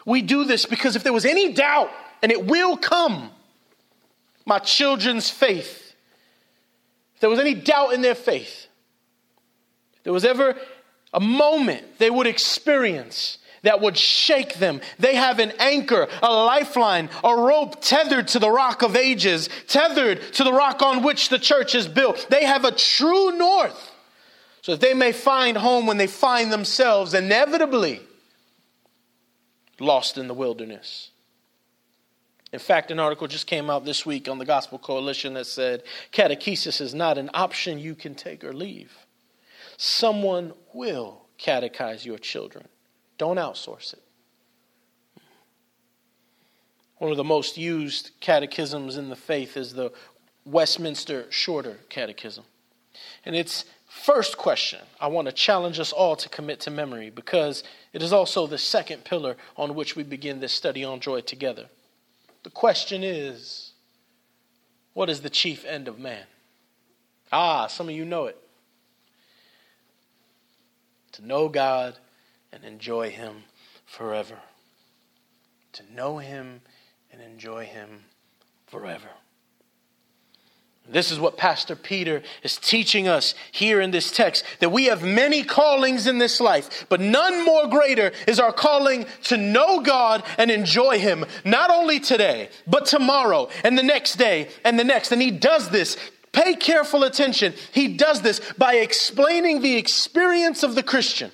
We 0.04 0.24
do 0.24 0.46
this 0.46 0.66
because 0.66 0.96
if 0.96 1.04
there 1.04 1.14
was 1.14 1.26
any 1.26 1.54
doubt, 1.54 1.92
and 2.24 2.32
it 2.32 2.48
will 2.48 2.76
come, 2.76 3.30
my 4.44 4.58
children's 4.58 5.30
faith, 5.30 5.94
if 7.14 7.22
there 7.22 7.30
was 7.30 7.38
any 7.38 7.54
doubt 7.54 7.94
in 7.94 8.02
their 8.02 8.16
faith, 8.16 8.66
if 9.98 10.04
there 10.06 10.12
was 10.12 10.26
ever 10.26 10.56
a 11.14 11.20
moment 11.20 12.00
they 12.00 12.10
would 12.10 12.28
experience 12.28 13.38
that 13.64 13.80
would 13.82 13.98
shake 13.98 14.56
them. 14.56 14.82
They 15.00 15.16
have 15.16 15.40
an 15.40 15.54
anchor, 15.58 16.08
a 16.22 16.32
lifeline, 16.32 17.10
a 17.24 17.36
rope 17.36 17.82
tethered 17.82 18.28
to 18.30 18.40
the 18.40 18.52
rock 18.52 18.82
of 18.82 18.96
ages, 18.96 19.50
tethered 19.68 20.22
to 20.34 20.44
the 20.44 20.54
rock 20.54 20.82
on 20.82 21.02
which 21.02 21.30
the 21.30 21.40
church 21.40 21.74
is 21.74 21.88
built. 21.88 22.28
They 22.30 22.46
have 22.46 22.66
a 22.66 22.72
true 22.72 23.38
north 23.38 23.92
so 24.62 24.74
that 24.74 24.82
they 24.82 24.94
may 24.94 25.12
find 25.12 25.58
home 25.58 25.86
when 25.86 25.98
they 25.98 26.08
find 26.08 26.52
themselves 26.52 27.14
inevitably 27.14 28.02
lost 29.80 30.18
in 30.18 30.28
the 30.28 30.34
wilderness. 30.34 31.10
In 32.52 32.60
fact, 32.60 32.92
an 32.92 33.00
article 33.00 33.28
just 33.28 33.48
came 33.48 33.70
out 33.70 33.84
this 33.84 34.06
week 34.06 34.30
on 34.30 34.38
the 34.38 34.46
Gospel 34.46 34.78
Coalition 34.78 35.34
that 35.34 35.48
said 35.48 35.84
catechesis 36.12 36.80
is 36.80 36.94
not 36.94 37.18
an 37.18 37.30
option 37.34 37.80
you 37.80 37.96
can 37.96 38.14
take 38.14 38.44
or 38.44 38.54
leave. 38.54 39.03
Someone 39.86 40.54
will 40.74 41.26
catechize 41.38 42.06
your 42.06 42.18
children. 42.18 42.70
Don't 43.18 43.36
outsource 43.36 43.92
it. 43.92 44.02
One 47.00 47.12
of 47.12 47.18
the 47.18 47.24
most 47.26 47.58
used 47.58 48.12
catechisms 48.22 48.96
in 48.96 49.10
the 49.10 49.18
faith 49.18 49.58
is 49.58 49.74
the 49.74 49.92
Westminster 50.46 51.26
Shorter 51.32 51.80
Catechism. 51.90 52.46
And 53.26 53.36
it's 53.36 53.66
first 53.90 54.38
question 54.38 54.80
I 55.02 55.08
want 55.08 55.28
to 55.28 55.34
challenge 55.34 55.82
us 55.82 55.92
all 55.92 56.16
to 56.16 56.30
commit 56.30 56.62
to 56.62 56.72
memory 56.72 57.10
because 57.10 57.66
it 57.92 58.02
is 58.02 58.14
also 58.14 58.48
the 58.48 58.58
second 58.58 59.04
pillar 59.04 59.36
on 59.58 59.76
which 59.76 59.98
we 59.98 60.04
begin 60.04 60.40
this 60.40 60.54
study 60.54 60.86
on 60.86 61.02
joy 61.02 61.20
together. 61.20 61.68
The 62.44 62.52
question 62.52 63.04
is 63.04 63.74
what 64.94 65.10
is 65.10 65.20
the 65.20 65.30
chief 65.30 65.66
end 65.66 65.90
of 65.90 66.00
man? 66.00 66.24
Ah, 67.34 67.68
some 67.68 67.90
of 67.90 67.96
you 67.96 68.06
know 68.06 68.28
it. 68.28 68.38
To 71.14 71.26
know 71.26 71.48
God 71.50 71.96
and 72.52 72.64
enjoy 72.64 73.10
Him 73.10 73.44
forever. 73.86 74.38
To 75.74 75.84
know 75.94 76.18
Him 76.18 76.62
and 77.12 77.22
enjoy 77.22 77.66
Him 77.66 78.06
forever. 78.68 79.10
This 80.90 81.12
is 81.12 81.20
what 81.20 81.38
Pastor 81.38 81.78
Peter 81.78 82.24
is 82.44 82.58
teaching 82.58 83.08
us 83.08 83.36
here 83.54 83.80
in 83.80 83.92
this 83.92 84.12
text 84.12 84.44
that 84.60 84.72
we 84.72 84.86
have 84.86 85.02
many 85.02 85.44
callings 85.44 86.08
in 86.08 86.18
this 86.18 86.42
life, 86.42 86.86
but 86.90 87.00
none 87.00 87.46
more 87.46 87.68
greater 87.68 88.12
is 88.28 88.38
our 88.38 88.52
calling 88.52 89.06
to 89.24 89.38
know 89.38 89.80
God 89.80 90.24
and 90.38 90.52
enjoy 90.52 91.00
Him, 91.00 91.26
not 91.46 91.70
only 91.70 92.02
today, 92.02 92.50
but 92.68 92.86
tomorrow 92.86 93.48
and 93.64 93.78
the 93.78 93.84
next 93.84 94.16
day 94.16 94.50
and 94.66 94.78
the 94.78 94.84
next. 94.84 95.14
And 95.14 95.22
He 95.22 95.32
does 95.32 95.70
this. 95.70 95.96
Pay 96.34 96.56
careful 96.56 97.04
attention. 97.04 97.54
He 97.72 97.96
does 97.96 98.22
this 98.22 98.42
by 98.58 98.76
explaining 98.76 99.62
the 99.62 99.78
experience 99.78 100.64
of 100.64 100.76
the 100.76 100.84
Christian. 100.84 101.32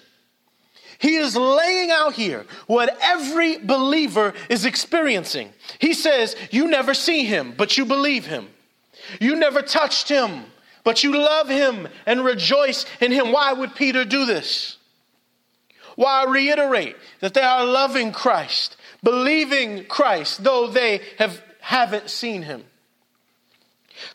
He 0.99 1.15
is 1.15 1.37
laying 1.37 1.89
out 1.89 2.13
here 2.13 2.45
what 2.67 2.97
every 3.01 3.57
believer 3.57 4.33
is 4.49 4.65
experiencing. 4.65 5.53
He 5.79 5.93
says, 5.93 6.35
You 6.51 6.67
never 6.67 6.93
see 6.93 7.23
him, 7.23 7.53
but 7.57 7.77
you 7.77 7.85
believe 7.85 8.25
him. 8.25 8.49
You 9.21 9.37
never 9.37 9.61
touched 9.61 10.09
him, 10.09 10.43
but 10.83 11.01
you 11.01 11.15
love 11.17 11.47
him 11.47 11.87
and 12.05 12.25
rejoice 12.25 12.85
in 12.99 13.13
him. 13.13 13.31
Why 13.31 13.53
would 13.53 13.75
Peter 13.75 14.03
do 14.03 14.25
this? 14.25 14.77
Why 15.95 16.25
reiterate 16.25 16.97
that 17.21 17.33
they 17.33 17.41
are 17.41 17.65
loving 17.65 18.11
Christ, 18.11 18.75
believing 19.01 19.85
Christ, 19.85 20.43
though 20.43 20.67
they 20.67 21.01
have, 21.17 21.41
haven't 21.61 22.09
seen 22.09 22.41
him? 22.41 22.65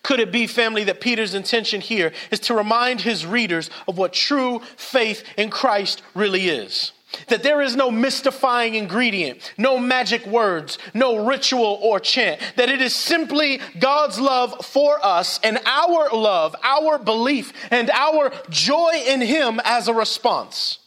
Could 0.03 0.21
it 0.21 0.33
be, 0.33 0.47
family, 0.47 0.85
that 0.85 1.01
Peter's 1.01 1.35
intention 1.35 1.81
here 1.81 2.13
is 2.31 2.41
to 2.41 2.55
remind 2.55 3.01
his 3.01 3.27
readers 3.27 3.71
of 3.87 3.99
what 3.99 4.13
true 4.13 4.61
faith 4.77 5.25
in 5.37 5.51
Christ 5.51 6.03
really 6.15 6.49
is? 6.49 6.93
That 7.29 7.43
there 7.43 7.61
is 7.61 7.77
no 7.77 7.91
mystifying 7.91 8.75
ingredient, 8.75 9.53
no 9.57 9.79
magic 9.79 10.27
words, 10.27 10.79
no 10.95 11.25
ritual 11.27 11.79
or 11.83 12.01
chant. 12.01 12.41
That 12.57 12.69
it 12.69 12.81
is 12.81 12.95
simply 12.95 13.61
God's 13.79 14.19
love 14.19 14.67
for 14.67 14.99
us 15.05 15.39
and 15.43 15.59
our 15.65 16.09
love, 16.11 16.57
our 16.63 16.99
belief, 16.99 17.53
and 17.71 17.91
our 17.91 18.33
joy 18.51 19.03
in 19.07 19.21
Him 19.21 19.61
as 19.65 19.89
a 19.89 19.95
response. 19.95 20.81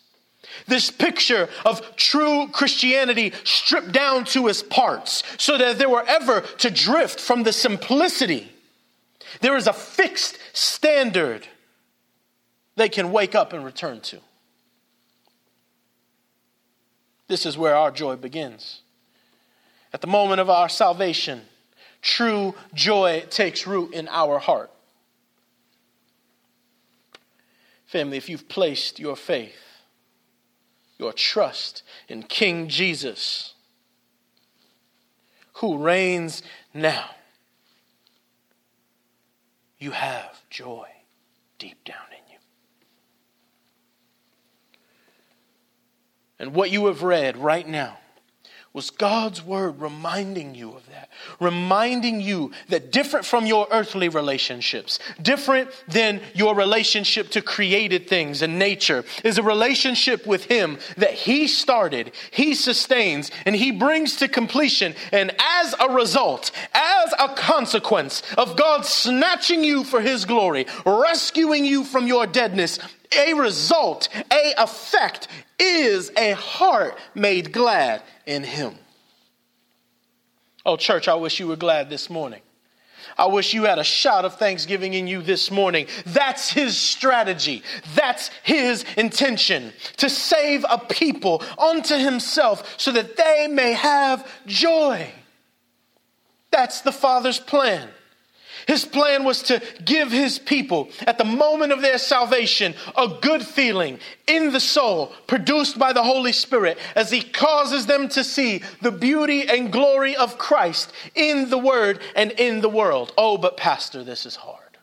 This 0.68 0.92
picture 0.92 1.48
of 1.66 1.96
true 1.96 2.48
Christianity 2.52 3.32
stripped 3.44 3.92
down 3.92 4.26
to 4.26 4.48
its 4.48 4.64
parts 4.64 5.24
so 5.38 5.58
that 5.58 5.78
they 5.78 5.86
were 5.86 6.04
ever 6.06 6.42
to 6.42 6.70
drift 6.70 7.22
from 7.22 7.44
the 7.44 7.54
simplicity, 7.54 8.52
there 9.42 9.56
is 9.56 9.68
a 9.68 9.74
fixed 9.74 10.38
standard 10.54 11.48
they 12.76 12.90
can 12.90 13.12
wake 13.12 13.36
up 13.36 13.54
and 13.54 13.66
return 13.66 14.00
to. 14.02 14.20
This 17.28 17.46
is 17.46 17.58
where 17.58 17.76
our 17.76 17.92
joy 17.92 18.16
begins. 18.16 18.82
At 19.94 20.02
the 20.02 20.08
moment 20.08 20.40
of 20.40 20.50
our 20.50 20.70
salvation, 20.70 21.42
true 22.02 22.56
joy 22.74 23.26
takes 23.30 23.68
root 23.68 23.94
in 23.94 24.08
our 24.10 24.40
heart. 24.40 24.72
Family, 27.86 28.18
if 28.18 28.30
you've 28.30 28.50
placed 28.50 29.00
your 29.00 29.16
faith, 29.16 29.56
your 30.98 31.14
trust 31.14 31.84
in 32.08 32.24
King 32.24 32.68
Jesus, 32.68 33.54
who 35.54 35.78
reigns 35.78 36.44
now, 36.74 37.10
you 39.80 39.92
have 39.92 40.42
joy 40.50 40.88
deep 41.60 41.84
down 41.84 42.08
in 42.12 42.32
you. 42.32 42.40
And 46.40 46.54
what 46.54 46.72
you 46.72 46.88
have 46.88 47.04
read 47.04 47.38
right 47.38 47.68
now 47.68 47.98
was 48.78 48.92
God's 48.92 49.44
word 49.44 49.82
reminding 49.82 50.54
you 50.54 50.74
of 50.74 50.86
that, 50.92 51.10
reminding 51.40 52.22
you 52.22 52.52
that 52.70 52.92
different 52.92 53.26
from 53.26 53.48
your 53.48 53.68
earthly 53.72 54.08
relationships, 54.08 55.00
different 55.20 55.72
than 55.88 56.22
your 56.36 56.54
relationship 56.54 57.32
to 57.32 57.42
created 57.42 58.08
things 58.08 58.44
and 58.44 58.60
nature, 58.60 59.04
is 59.24 59.40
a 59.40 59.42
relationship 59.42 60.28
with 60.28 60.46
Him 60.46 60.78
that 60.96 61.14
He 61.14 61.48
started, 61.48 62.12
He 62.30 62.54
sustains, 62.54 63.32
and 63.48 63.56
He 63.56 63.72
brings 63.72 64.18
to 64.18 64.28
completion. 64.28 64.94
And 65.12 65.36
as 65.40 65.74
a 65.80 65.90
result, 65.90 66.52
as 66.76 67.12
a 67.18 67.30
consequence 67.30 68.22
of 68.38 68.56
God 68.58 68.86
snatching 68.86 69.64
you 69.64 69.86
for 69.86 70.02
His 70.02 70.24
glory, 70.24 70.68
rescuing 70.86 71.66
you 71.66 71.84
from 71.84 72.06
your 72.06 72.28
deadness, 72.28 72.78
a 73.16 73.34
result, 73.34 74.10
a 74.32 74.54
effect 74.58 75.28
is 75.60 76.12
a 76.18 76.32
heart 76.32 76.98
made 77.14 77.52
glad 77.52 78.02
in 78.26 78.44
Him. 78.44 78.76
Oh, 80.66 80.78
church, 80.78 81.08
I 81.08 81.16
wish 81.16 81.40
you 81.40 81.48
were 81.48 81.56
glad 81.56 81.90
this 81.90 82.10
morning. 82.10 82.42
I 83.18 83.26
wish 83.28 83.54
you 83.54 83.64
had 83.64 83.80
a 83.80 83.84
shot 83.84 84.26
of 84.26 84.38
thanksgiving 84.38 84.94
in 84.94 85.08
you 85.08 85.22
this 85.22 85.50
morning. 85.50 85.88
That's 86.06 86.50
his 86.50 86.78
strategy. 86.78 87.64
That's 87.96 88.30
his 88.44 88.86
intention 88.96 89.74
to 89.98 90.10
save 90.10 90.66
a 90.70 90.78
people 90.78 91.42
unto 91.58 91.96
himself 91.96 92.76
so 92.78 92.92
that 92.92 93.18
they 93.18 93.48
may 93.50 93.74
have 93.74 94.30
joy. 94.46 95.10
That's 96.52 96.82
the 96.82 96.92
Father's 96.92 97.40
plan. 97.40 97.90
His 98.68 98.84
plan 98.84 99.24
was 99.24 99.44
to 99.44 99.62
give 99.86 100.12
his 100.12 100.38
people, 100.38 100.90
at 101.08 101.18
the 101.18 101.24
moment 101.24 101.72
of 101.72 101.82
their 101.82 101.98
salvation, 101.98 102.76
a 102.98 103.08
good 103.22 103.42
feeling 103.42 103.98
in 104.28 104.52
the 104.52 104.60
soul 104.60 105.14
produced 105.26 105.80
by 105.80 105.94
the 105.94 106.04
Holy 106.04 106.34
Spirit 106.34 106.78
as 106.94 107.10
he 107.10 107.22
causes 107.22 107.86
them 107.86 108.10
to 108.10 108.26
see 108.26 108.62
the 108.82 108.92
beauty 108.92 109.48
and 109.48 109.72
glory 109.72 110.18
of 110.18 110.38
Christ 110.38 110.92
in 111.16 111.50
the 111.50 111.58
Word 111.58 112.02
and 112.14 112.32
in 112.34 112.60
the 112.60 112.70
world. 112.70 113.14
Oh, 113.18 113.38
but, 113.38 113.56
Pastor, 113.56 114.04
this 114.04 114.26
is 114.26 114.36
hard. 114.36 114.78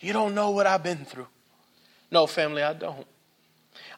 You 0.00 0.12
don't 0.12 0.34
know 0.34 0.50
what 0.50 0.66
I've 0.66 0.82
been 0.82 1.04
through. 1.04 1.28
No, 2.10 2.26
family, 2.26 2.62
I 2.62 2.72
don't. 2.72 3.06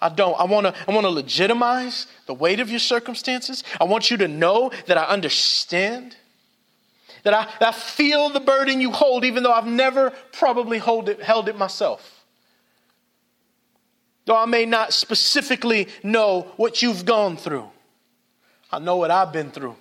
I 0.02 0.10
don't. 0.10 0.38
I 0.38 0.44
want 0.44 0.66
to 0.66 0.74
I 0.86 0.92
want 0.92 1.04
to 1.04 1.10
legitimize 1.10 2.08
the 2.26 2.34
weight 2.34 2.60
of 2.60 2.68
your 2.68 2.80
circumstances. 2.80 3.62
I 3.80 3.84
want 3.84 4.10
you 4.10 4.16
to 4.18 4.28
know 4.28 4.70
that 4.86 4.98
I 4.98 5.04
understand 5.04 6.16
that 7.22 7.34
I, 7.34 7.44
that 7.60 7.68
I 7.68 7.72
feel 7.72 8.30
the 8.30 8.40
burden 8.40 8.80
you 8.80 8.90
hold, 8.90 9.24
even 9.24 9.42
though 9.42 9.52
I've 9.52 9.66
never 9.66 10.10
probably 10.32 10.78
it, 10.78 11.22
held 11.22 11.48
it 11.48 11.56
myself. 11.56 12.24
Though 14.24 14.36
I 14.36 14.46
may 14.46 14.66
not 14.66 14.92
specifically 14.92 15.88
know 16.02 16.52
what 16.56 16.82
you've 16.82 17.04
gone 17.04 17.36
through, 17.36 17.68
I 18.70 18.78
know 18.78 18.96
what 18.96 19.10
I've 19.10 19.32
been 19.32 19.50
through. 19.50 19.76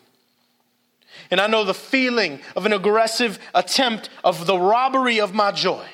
And 1.30 1.40
I 1.40 1.48
know 1.48 1.64
the 1.64 1.74
feeling 1.74 2.40
of 2.56 2.66
an 2.66 2.74
aggressive 2.74 3.38
attempt 3.54 4.10
of 4.24 4.46
the 4.46 4.58
robbery 4.58 5.20
of 5.20 5.34
my 5.34 5.52
joy. 5.52 5.86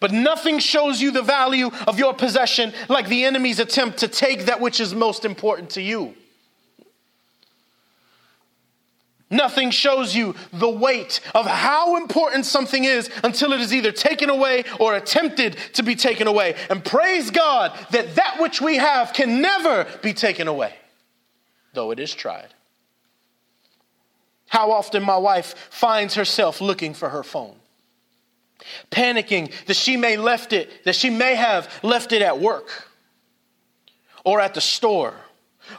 But 0.00 0.12
nothing 0.12 0.58
shows 0.58 1.00
you 1.00 1.10
the 1.10 1.22
value 1.22 1.70
of 1.86 1.98
your 1.98 2.14
possession 2.14 2.72
like 2.88 3.08
the 3.08 3.24
enemy's 3.24 3.58
attempt 3.58 3.98
to 3.98 4.08
take 4.08 4.46
that 4.46 4.60
which 4.60 4.80
is 4.80 4.94
most 4.94 5.24
important 5.24 5.70
to 5.70 5.82
you. 5.82 6.14
Nothing 9.32 9.70
shows 9.70 10.14
you 10.14 10.34
the 10.52 10.68
weight 10.68 11.20
of 11.34 11.46
how 11.46 11.96
important 11.96 12.44
something 12.44 12.84
is 12.84 13.08
until 13.24 13.54
it 13.54 13.62
is 13.62 13.72
either 13.72 13.90
taken 13.90 14.28
away 14.28 14.64
or 14.78 14.94
attempted 14.94 15.56
to 15.72 15.82
be 15.82 15.96
taken 15.96 16.26
away. 16.26 16.54
And 16.68 16.84
praise 16.84 17.30
God 17.30 17.72
that 17.92 18.16
that 18.16 18.36
which 18.40 18.60
we 18.60 18.76
have 18.76 19.14
can 19.14 19.40
never 19.40 19.86
be 20.02 20.12
taken 20.12 20.48
away, 20.48 20.74
though 21.72 21.92
it 21.92 21.98
is 21.98 22.14
tried. 22.14 22.48
How 24.48 24.70
often 24.70 25.02
my 25.02 25.16
wife 25.16 25.54
finds 25.70 26.14
herself 26.14 26.60
looking 26.60 26.92
for 26.92 27.08
her 27.08 27.22
phone, 27.22 27.56
panicking 28.90 29.50
that 29.64 29.76
she 29.76 29.96
may 29.96 30.18
left 30.18 30.52
it, 30.52 30.84
that 30.84 30.94
she 30.94 31.08
may 31.08 31.36
have 31.36 31.72
left 31.82 32.12
it 32.12 32.20
at 32.20 32.38
work 32.38 32.86
or 34.26 34.42
at 34.42 34.52
the 34.52 34.60
store 34.60 35.14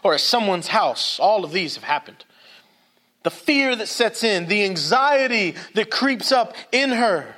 or 0.03 0.15
at 0.15 0.21
someone's 0.21 0.69
house. 0.69 1.19
All 1.19 1.45
of 1.45 1.51
these 1.51 1.75
have 1.75 1.83
happened 1.83 2.25
the 3.23 3.31
fear 3.31 3.75
that 3.75 3.87
sets 3.87 4.23
in, 4.23 4.47
the 4.47 4.63
anxiety 4.63 5.55
that 5.73 5.89
creeps 5.89 6.31
up 6.31 6.55
in 6.71 6.91
her. 6.91 7.35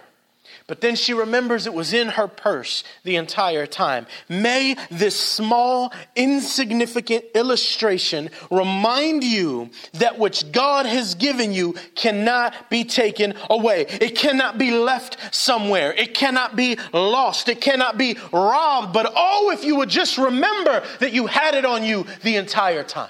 But 0.68 0.82
then 0.82 0.96
she 0.96 1.14
remembers 1.14 1.68
it 1.68 1.74
was 1.76 1.94
in 1.94 2.08
her 2.08 2.28
purse 2.28 2.84
the 3.04 3.18
entire 3.18 3.68
time. 3.68 4.08
May 4.28 4.76
this 4.90 5.20
small, 5.20 5.94
insignificant 6.16 7.24
illustration 7.36 8.32
remind 8.50 9.24
you 9.24 9.70
that 9.94 10.18
which 10.18 10.52
God 10.52 10.88
has 10.88 11.14
given 11.14 11.54
you 11.54 11.76
cannot 11.94 12.72
be 12.72 12.84
taken 12.84 13.36
away. 13.48 13.86
It 14.02 14.16
cannot 14.16 14.58
be 14.58 14.72
left 14.72 15.36
somewhere. 15.36 15.94
It 15.94 16.16
cannot 16.16 16.56
be 16.56 16.80
lost. 16.94 17.48
It 17.48 17.62
cannot 17.62 18.00
be 18.00 18.18
robbed. 18.34 18.92
But 18.92 19.14
oh, 19.16 19.52
if 19.52 19.64
you 19.64 19.76
would 19.76 19.90
just 19.90 20.18
remember 20.18 20.84
that 21.00 21.14
you 21.14 21.28
had 21.28 21.54
it 21.54 21.66
on 21.66 21.84
you 21.84 22.08
the 22.24 22.38
entire 22.38 22.84
time. 22.84 23.10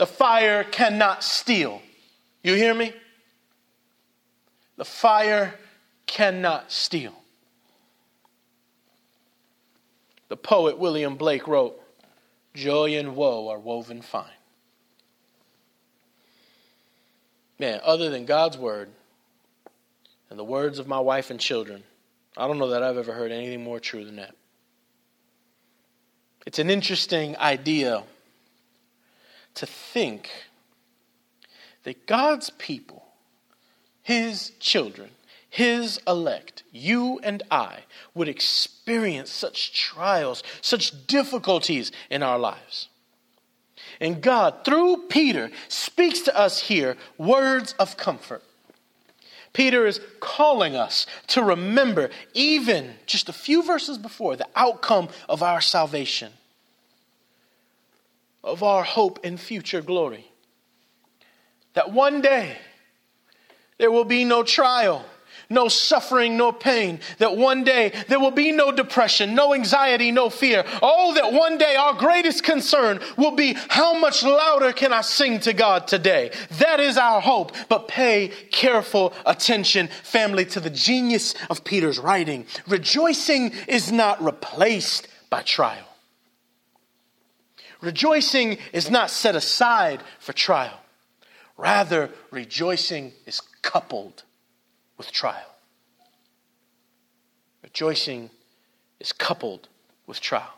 The 0.00 0.06
fire 0.06 0.64
cannot 0.64 1.22
steal. 1.22 1.82
You 2.42 2.54
hear 2.54 2.72
me? 2.72 2.94
The 4.78 4.84
fire 4.86 5.56
cannot 6.06 6.72
steal. 6.72 7.12
The 10.28 10.38
poet 10.38 10.78
William 10.78 11.16
Blake 11.16 11.46
wrote, 11.46 11.78
Joy 12.54 12.96
and 12.96 13.14
woe 13.14 13.48
are 13.48 13.58
woven 13.58 14.00
fine. 14.00 14.24
Man, 17.58 17.78
other 17.84 18.08
than 18.08 18.24
God's 18.24 18.56
word 18.56 18.88
and 20.30 20.38
the 20.38 20.44
words 20.44 20.78
of 20.78 20.86
my 20.86 20.98
wife 20.98 21.28
and 21.28 21.38
children, 21.38 21.84
I 22.38 22.46
don't 22.46 22.58
know 22.58 22.68
that 22.68 22.82
I've 22.82 22.96
ever 22.96 23.12
heard 23.12 23.32
anything 23.32 23.62
more 23.62 23.80
true 23.80 24.06
than 24.06 24.16
that. 24.16 24.34
It's 26.46 26.58
an 26.58 26.70
interesting 26.70 27.36
idea 27.36 28.04
to 29.54 29.66
think 29.66 30.30
that 31.84 32.06
God's 32.06 32.50
people, 32.50 33.04
His 34.02 34.52
children, 34.60 35.10
His 35.48 36.00
elect, 36.06 36.62
you 36.72 37.20
and 37.22 37.42
I, 37.50 37.80
would 38.14 38.28
experience 38.28 39.30
such 39.30 39.72
trials, 39.72 40.42
such 40.60 41.06
difficulties 41.06 41.92
in 42.10 42.22
our 42.22 42.38
lives. 42.38 42.88
And 44.00 44.22
God, 44.22 44.64
through 44.64 45.08
Peter, 45.08 45.50
speaks 45.68 46.20
to 46.22 46.36
us 46.36 46.60
here 46.60 46.96
words 47.18 47.74
of 47.78 47.96
comfort. 47.96 48.42
Peter 49.52 49.84
is 49.84 50.00
calling 50.20 50.76
us 50.76 51.06
to 51.26 51.42
remember, 51.42 52.10
even 52.34 52.94
just 53.06 53.28
a 53.28 53.32
few 53.32 53.62
verses 53.62 53.98
before, 53.98 54.36
the 54.36 54.46
outcome 54.54 55.08
of 55.28 55.42
our 55.42 55.60
salvation 55.60 56.32
of 58.42 58.62
our 58.62 58.82
hope 58.82 59.20
in 59.24 59.36
future 59.36 59.82
glory. 59.82 60.26
That 61.74 61.92
one 61.92 62.20
day, 62.20 62.56
there 63.78 63.90
will 63.90 64.04
be 64.04 64.24
no 64.24 64.42
trial 64.42 65.04
no 65.50 65.66
suffering, 65.66 66.36
no 66.36 66.52
pain. 66.52 67.00
That 67.18 67.36
one 67.36 67.64
day 67.64 67.92
there 68.08 68.20
will 68.20 68.30
be 68.30 68.52
no 68.52 68.70
depression, 68.70 69.34
no 69.34 69.52
anxiety, 69.52 70.12
no 70.12 70.30
fear. 70.30 70.64
Oh, 70.80 71.12
that 71.14 71.32
one 71.32 71.58
day 71.58 71.74
our 71.74 71.94
greatest 71.94 72.44
concern 72.44 73.00
will 73.16 73.32
be 73.32 73.56
how 73.68 73.98
much 73.98 74.22
louder 74.22 74.72
can 74.72 74.92
I 74.92 75.00
sing 75.00 75.40
to 75.40 75.52
God 75.52 75.88
today? 75.88 76.30
That 76.58 76.78
is 76.78 76.96
our 76.96 77.20
hope. 77.20 77.52
But 77.68 77.88
pay 77.88 78.28
careful 78.52 79.12
attention, 79.26 79.88
family, 79.88 80.44
to 80.46 80.60
the 80.60 80.70
genius 80.70 81.34
of 81.50 81.64
Peter's 81.64 81.98
writing. 81.98 82.46
Rejoicing 82.68 83.52
is 83.66 83.90
not 83.90 84.22
replaced 84.22 85.08
by 85.28 85.42
trial. 85.42 85.89
Rejoicing 87.80 88.58
is 88.72 88.90
not 88.90 89.10
set 89.10 89.34
aside 89.34 90.02
for 90.18 90.32
trial. 90.32 90.80
Rather, 91.56 92.10
rejoicing 92.30 93.12
is 93.26 93.40
coupled 93.62 94.22
with 94.96 95.12
trial. 95.12 95.54
Rejoicing 97.62 98.30
is 98.98 99.12
coupled 99.12 99.68
with 100.06 100.20
trial. 100.20 100.54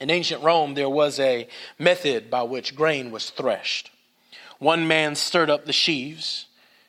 In 0.00 0.10
ancient 0.10 0.42
Rome, 0.42 0.74
there 0.74 0.88
was 0.88 1.20
a 1.20 1.46
method 1.78 2.30
by 2.30 2.42
which 2.42 2.74
grain 2.74 3.10
was 3.10 3.30
threshed. 3.30 3.90
One 4.58 4.88
man 4.88 5.14
stirred 5.14 5.50
up 5.50 5.66
the 5.66 5.72
sheaves, 5.72 6.46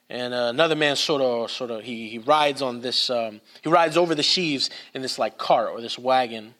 and 0.09 0.33
another 0.33 0.75
man 0.75 0.95
sort 0.95 1.21
of, 1.21 1.51
sort 1.51 1.71
of, 1.71 1.83
he, 1.83 2.09
he 2.09 2.17
rides 2.17 2.61
on 2.61 2.81
this, 2.81 3.09
um, 3.09 3.41
he 3.61 3.69
rides 3.69 3.95
over 3.95 4.13
the 4.15 4.23
sheaves 4.23 4.69
in 4.93 5.01
this 5.01 5.17
like 5.19 5.37
cart 5.37 5.69
or 5.71 5.81
this 5.81 5.97
wagon. 5.97 6.53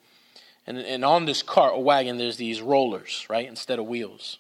And, 0.68 0.78
and 0.78 1.04
on 1.04 1.26
this 1.26 1.42
cart 1.42 1.74
or 1.74 1.84
wagon, 1.84 2.18
there's 2.18 2.38
these 2.38 2.62
rollers, 2.62 3.26
right, 3.30 3.48
instead 3.48 3.80
of 3.80 3.88
wheels. 3.88 4.38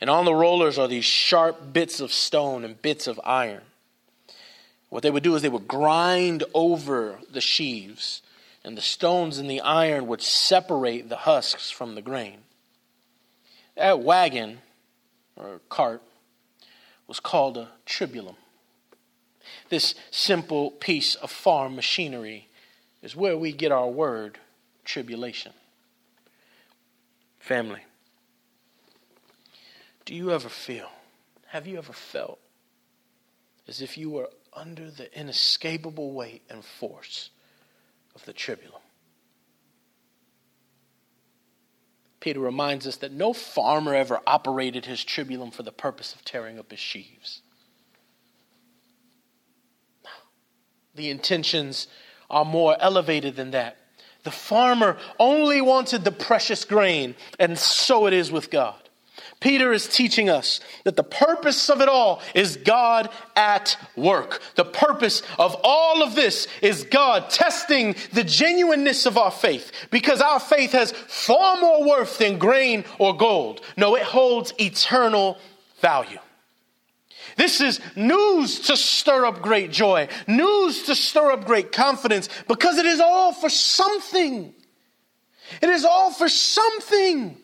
And 0.00 0.08
on 0.08 0.24
the 0.24 0.34
rollers 0.34 0.78
are 0.78 0.88
these 0.88 1.04
sharp 1.04 1.72
bits 1.72 2.00
of 2.00 2.12
stone 2.12 2.64
and 2.64 2.80
bits 2.80 3.06
of 3.06 3.20
iron. 3.24 3.62
What 4.88 5.02
they 5.02 5.10
would 5.10 5.22
do 5.22 5.34
is 5.34 5.42
they 5.42 5.48
would 5.48 5.68
grind 5.68 6.44
over 6.52 7.18
the 7.30 7.40
sheaves, 7.40 8.22
and 8.64 8.76
the 8.76 8.82
stones 8.82 9.38
and 9.38 9.48
the 9.48 9.60
iron 9.60 10.06
would 10.08 10.22
separate 10.22 11.08
the 11.08 11.16
husks 11.16 11.70
from 11.70 11.94
the 11.94 12.02
grain. 12.02 12.38
That 13.76 14.00
wagon 14.00 14.58
or 15.36 15.60
cart 15.68 16.02
was 17.06 17.20
called 17.20 17.56
a 17.56 17.68
tribulum. 17.86 18.36
This 19.68 19.94
simple 20.10 20.70
piece 20.70 21.14
of 21.14 21.30
farm 21.30 21.76
machinery 21.76 22.48
is 23.02 23.16
where 23.16 23.38
we 23.38 23.52
get 23.52 23.72
our 23.72 23.88
word 23.88 24.38
tribulation. 24.84 25.52
Family, 27.38 27.80
do 30.04 30.14
you 30.14 30.30
ever 30.30 30.48
feel, 30.48 30.90
have 31.48 31.66
you 31.66 31.78
ever 31.78 31.92
felt 31.92 32.38
as 33.70 33.80
if 33.80 33.96
you 33.96 34.10
were 34.10 34.28
under 34.52 34.90
the 34.90 35.18
inescapable 35.18 36.12
weight 36.12 36.42
and 36.50 36.64
force 36.64 37.30
of 38.14 38.24
the 38.24 38.32
tribulum. 38.32 38.80
Peter 42.18 42.40
reminds 42.40 42.86
us 42.86 42.96
that 42.96 43.12
no 43.12 43.32
farmer 43.32 43.94
ever 43.94 44.20
operated 44.26 44.84
his 44.84 45.00
tribulum 45.00 45.52
for 45.52 45.62
the 45.62 45.72
purpose 45.72 46.14
of 46.14 46.24
tearing 46.24 46.58
up 46.58 46.70
his 46.70 46.80
sheaves. 46.80 47.40
The 50.94 51.08
intentions 51.08 51.86
are 52.28 52.44
more 52.44 52.76
elevated 52.78 53.36
than 53.36 53.52
that. 53.52 53.78
The 54.22 54.30
farmer 54.30 54.98
only 55.18 55.60
wanted 55.60 56.04
the 56.04 56.12
precious 56.12 56.64
grain, 56.64 57.14
and 57.38 57.58
so 57.58 58.06
it 58.06 58.12
is 58.12 58.30
with 58.30 58.50
God. 58.50 58.74
Peter 59.40 59.72
is 59.72 59.88
teaching 59.88 60.28
us 60.28 60.60
that 60.84 60.96
the 60.96 61.02
purpose 61.02 61.70
of 61.70 61.80
it 61.80 61.88
all 61.88 62.20
is 62.34 62.58
God 62.58 63.08
at 63.34 63.76
work. 63.96 64.42
The 64.54 64.66
purpose 64.66 65.22
of 65.38 65.56
all 65.64 66.02
of 66.02 66.14
this 66.14 66.46
is 66.60 66.84
God 66.84 67.30
testing 67.30 67.96
the 68.12 68.24
genuineness 68.24 69.06
of 69.06 69.16
our 69.16 69.30
faith 69.30 69.72
because 69.90 70.20
our 70.20 70.40
faith 70.40 70.72
has 70.72 70.92
far 70.92 71.58
more 71.58 71.88
worth 71.88 72.18
than 72.18 72.38
grain 72.38 72.84
or 72.98 73.16
gold. 73.16 73.62
No, 73.78 73.96
it 73.96 74.02
holds 74.02 74.52
eternal 74.60 75.38
value. 75.80 76.18
This 77.36 77.60
is 77.60 77.80
news 77.96 78.60
to 78.60 78.76
stir 78.76 79.26
up 79.26 79.42
great 79.42 79.70
joy, 79.70 80.08
news 80.26 80.84
to 80.84 80.94
stir 80.94 81.32
up 81.32 81.44
great 81.44 81.72
confidence 81.72 82.28
because 82.48 82.78
it 82.78 82.86
is 82.86 83.00
all 83.00 83.32
for 83.32 83.48
something. 83.48 84.54
It 85.60 85.68
is 85.68 85.84
all 85.84 86.12
for 86.12 86.28
something. 86.28 87.36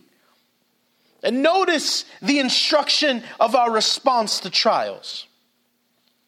And 1.23 1.43
notice 1.43 2.05
the 2.23 2.39
instruction 2.39 3.23
of 3.41 3.55
our 3.55 3.71
response 3.71 4.41
to 4.41 4.51
trials. 4.51 5.27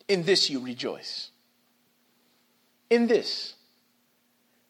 In 0.09 0.25
this 0.25 0.51
you 0.51 0.61
rejoice. 0.61 1.31
In 2.91 3.07
this 3.07 3.55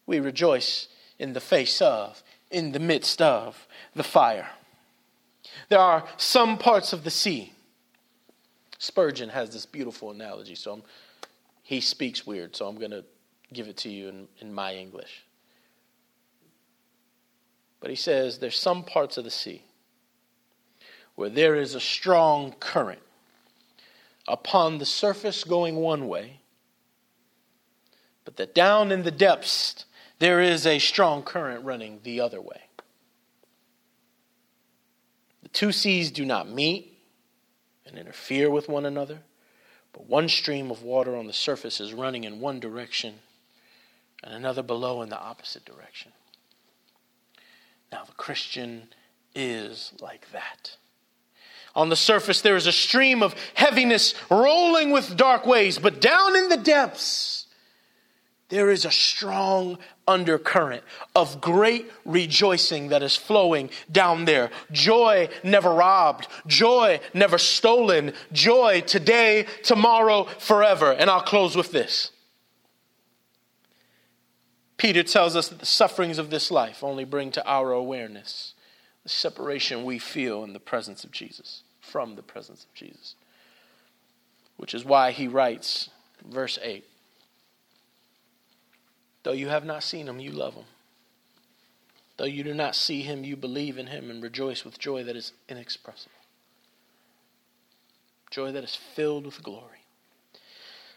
we 0.06 0.20
rejoice 0.20 0.88
in 1.18 1.32
the 1.32 1.40
face 1.40 1.80
of, 1.80 2.22
in 2.50 2.72
the 2.72 2.78
midst 2.78 3.22
of 3.22 3.66
the 3.94 4.02
fire. 4.02 4.48
There 5.68 5.78
are 5.78 6.04
some 6.16 6.58
parts 6.58 6.92
of 6.92 7.04
the 7.04 7.10
sea. 7.10 7.52
Spurgeon 8.78 9.28
has 9.28 9.50
this 9.50 9.66
beautiful 9.66 10.10
analogy, 10.10 10.54
so 10.54 10.72
I'm, 10.74 10.82
he 11.62 11.80
speaks 11.80 12.26
weird, 12.26 12.54
so 12.54 12.66
I'm 12.66 12.78
going 12.78 12.92
to 12.92 13.04
give 13.52 13.68
it 13.68 13.76
to 13.78 13.90
you 13.90 14.08
in, 14.08 14.28
in 14.38 14.52
my 14.52 14.74
English. 14.74 15.24
But 17.80 17.90
he 17.90 17.96
says 17.96 18.38
there's 18.38 18.58
some 18.58 18.84
parts 18.84 19.18
of 19.18 19.24
the 19.24 19.30
sea 19.30 19.64
where 21.16 21.28
there 21.28 21.56
is 21.56 21.74
a 21.74 21.80
strong 21.80 22.52
current 22.60 23.02
upon 24.28 24.78
the 24.78 24.86
surface 24.86 25.42
going 25.42 25.76
one 25.76 26.06
way, 26.06 26.40
but 28.24 28.36
that 28.36 28.54
down 28.54 28.92
in 28.92 29.02
the 29.02 29.10
depths 29.10 29.84
there 30.20 30.40
is 30.40 30.66
a 30.66 30.78
strong 30.78 31.22
current 31.22 31.64
running 31.64 32.00
the 32.02 32.20
other 32.20 32.40
way. 32.40 32.62
The 35.42 35.48
two 35.48 35.72
seas 35.72 36.10
do 36.10 36.24
not 36.24 36.48
meet 36.48 36.97
and 37.88 37.98
interfere 37.98 38.50
with 38.50 38.68
one 38.68 38.86
another, 38.86 39.20
but 39.92 40.06
one 40.06 40.28
stream 40.28 40.70
of 40.70 40.82
water 40.82 41.16
on 41.16 41.26
the 41.26 41.32
surface 41.32 41.80
is 41.80 41.92
running 41.92 42.24
in 42.24 42.40
one 42.40 42.60
direction 42.60 43.16
and 44.22 44.34
another 44.34 44.62
below 44.62 45.02
in 45.02 45.08
the 45.08 45.18
opposite 45.18 45.64
direction. 45.64 46.12
Now, 47.90 48.04
the 48.04 48.12
Christian 48.12 48.88
is 49.34 49.92
like 50.00 50.30
that. 50.32 50.76
On 51.74 51.88
the 51.88 51.96
surface, 51.96 52.40
there 52.40 52.56
is 52.56 52.66
a 52.66 52.72
stream 52.72 53.22
of 53.22 53.34
heaviness 53.54 54.14
rolling 54.30 54.90
with 54.90 55.16
dark 55.16 55.46
waves, 55.46 55.78
but 55.78 56.00
down 56.00 56.36
in 56.36 56.48
the 56.48 56.56
depths, 56.56 57.46
there 58.48 58.70
is 58.70 58.84
a 58.84 58.90
strong 58.90 59.78
undercurrent 60.08 60.82
of 61.14 61.40
great 61.40 61.90
rejoicing 62.04 62.88
that 62.88 63.02
is 63.02 63.14
flowing 63.14 63.70
down 63.92 64.24
there. 64.24 64.50
Joy 64.72 65.28
never 65.44 65.72
robbed, 65.72 66.26
joy 66.46 67.00
never 67.14 67.38
stolen, 67.38 68.12
joy 68.32 68.80
today, 68.80 69.46
tomorrow, 69.62 70.24
forever. 70.24 70.92
And 70.92 71.08
I'll 71.08 71.22
close 71.22 71.54
with 71.54 71.70
this. 71.70 72.10
Peter 74.78 75.02
tells 75.02 75.36
us 75.36 75.48
that 75.48 75.58
the 75.58 75.66
sufferings 75.66 76.18
of 76.18 76.30
this 76.30 76.50
life 76.50 76.82
only 76.82 77.04
bring 77.04 77.30
to 77.32 77.46
our 77.46 77.72
awareness 77.72 78.54
the 79.02 79.08
separation 79.08 79.84
we 79.84 79.98
feel 79.98 80.44
in 80.44 80.52
the 80.52 80.60
presence 80.60 81.04
of 81.04 81.10
Jesus 81.10 81.62
from 81.80 82.14
the 82.14 82.22
presence 82.22 82.64
of 82.64 82.74
Jesus. 82.74 83.14
Which 84.56 84.74
is 84.74 84.84
why 84.84 85.10
he 85.10 85.28
writes, 85.28 85.90
verse 86.24 86.58
8 86.62 86.84
Though 89.28 89.34
you 89.34 89.48
have 89.48 89.66
not 89.66 89.82
seen 89.82 90.08
him, 90.08 90.20
you 90.20 90.30
love 90.30 90.54
him. 90.54 90.64
Though 92.16 92.24
you 92.24 92.42
do 92.42 92.54
not 92.54 92.74
see 92.74 93.02
him, 93.02 93.24
you 93.24 93.36
believe 93.36 93.76
in 93.76 93.88
him 93.88 94.08
and 94.08 94.22
rejoice 94.22 94.64
with 94.64 94.78
joy 94.78 95.04
that 95.04 95.16
is 95.16 95.32
inexpressible. 95.50 96.16
Joy 98.30 98.52
that 98.52 98.64
is 98.64 98.74
filled 98.74 99.26
with 99.26 99.42
glory. 99.42 99.84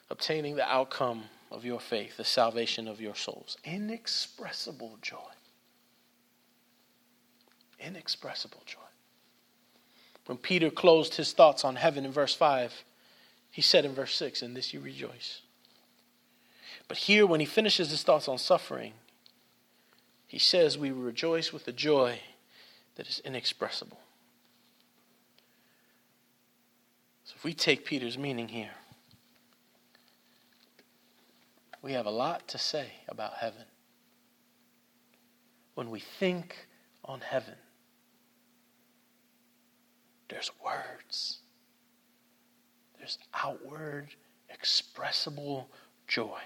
Obtaining 0.09 0.55
the 0.55 0.65
outcome 0.65 1.25
of 1.51 1.65
your 1.65 1.81
faith, 1.81 2.15
the 2.15 2.23
salvation 2.23 2.87
of 2.87 3.01
your 3.01 3.15
souls. 3.15 3.57
Inexpressible 3.65 4.97
joy. 5.01 5.17
Inexpressible 7.81 8.63
joy. 8.65 8.79
When 10.27 10.37
Peter 10.37 10.69
closed 10.69 11.15
his 11.15 11.33
thoughts 11.33 11.65
on 11.65 11.75
heaven 11.75 12.05
in 12.05 12.13
verse 12.13 12.33
5, 12.33 12.85
he 13.51 13.61
said 13.61 13.83
in 13.83 13.93
verse 13.93 14.15
6, 14.15 14.41
In 14.41 14.53
this 14.53 14.73
you 14.73 14.79
rejoice. 14.79 15.41
But 16.91 16.97
here, 16.97 17.25
when 17.25 17.39
he 17.39 17.45
finishes 17.45 17.89
his 17.89 18.03
thoughts 18.03 18.27
on 18.27 18.37
suffering, 18.37 18.91
he 20.27 20.37
says, 20.37 20.77
We 20.77 20.91
rejoice 20.91 21.53
with 21.53 21.65
a 21.69 21.71
joy 21.71 22.19
that 22.95 23.07
is 23.07 23.21
inexpressible. 23.23 23.97
So 27.23 27.35
if 27.37 27.45
we 27.45 27.53
take 27.53 27.85
Peter's 27.85 28.17
meaning 28.17 28.49
here, 28.49 28.73
we 31.81 31.93
have 31.93 32.07
a 32.07 32.11
lot 32.11 32.49
to 32.49 32.57
say 32.57 32.91
about 33.07 33.35
heaven. 33.35 33.63
When 35.75 35.91
we 35.91 36.01
think 36.01 36.67
on 37.05 37.21
heaven, 37.21 37.55
there's 40.27 40.51
words. 40.61 41.39
there's 42.99 43.17
outward, 43.33 44.09
expressible 44.49 45.69
joy. 46.05 46.41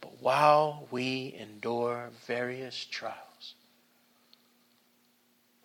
But 0.00 0.22
while 0.22 0.86
we 0.90 1.34
endure 1.38 2.10
various 2.26 2.84
trials, 2.84 3.54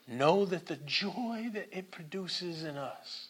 know 0.08 0.46
that 0.46 0.68
the 0.68 0.78
joy 0.86 1.50
that 1.54 1.70
it 1.72 1.92
produces 1.92 2.64
in 2.64 2.78
us 2.78 3.28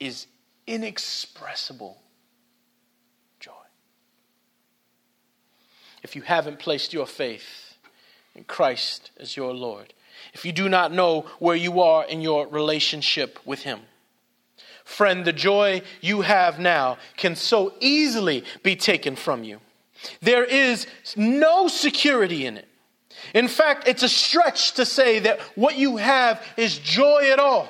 is 0.00 0.26
inexpressible 0.66 2.00
joy. 3.40 3.52
If 6.02 6.16
you 6.16 6.22
haven't 6.22 6.58
placed 6.58 6.92
your 6.92 7.06
faith 7.06 7.76
in 8.34 8.44
Christ 8.44 9.10
as 9.18 9.36
your 9.36 9.52
Lord, 9.54 9.92
if 10.32 10.44
you 10.44 10.52
do 10.52 10.68
not 10.68 10.92
know 10.92 11.22
where 11.38 11.56
you 11.56 11.80
are 11.80 12.04
in 12.04 12.20
your 12.20 12.46
relationship 12.46 13.38
with 13.44 13.62
Him, 13.62 13.80
friend, 14.84 15.24
the 15.24 15.32
joy 15.32 15.82
you 16.00 16.22
have 16.22 16.58
now 16.58 16.98
can 17.16 17.36
so 17.36 17.74
easily 17.80 18.44
be 18.62 18.76
taken 18.76 19.16
from 19.16 19.44
you. 19.44 19.60
There 20.20 20.44
is 20.44 20.86
no 21.16 21.68
security 21.68 22.46
in 22.46 22.56
it. 22.56 22.68
In 23.32 23.48
fact, 23.48 23.88
it's 23.88 24.02
a 24.02 24.08
stretch 24.08 24.72
to 24.72 24.84
say 24.84 25.20
that 25.20 25.40
what 25.56 25.76
you 25.76 25.96
have 25.96 26.44
is 26.56 26.78
joy 26.78 27.30
at 27.32 27.38
all. 27.38 27.68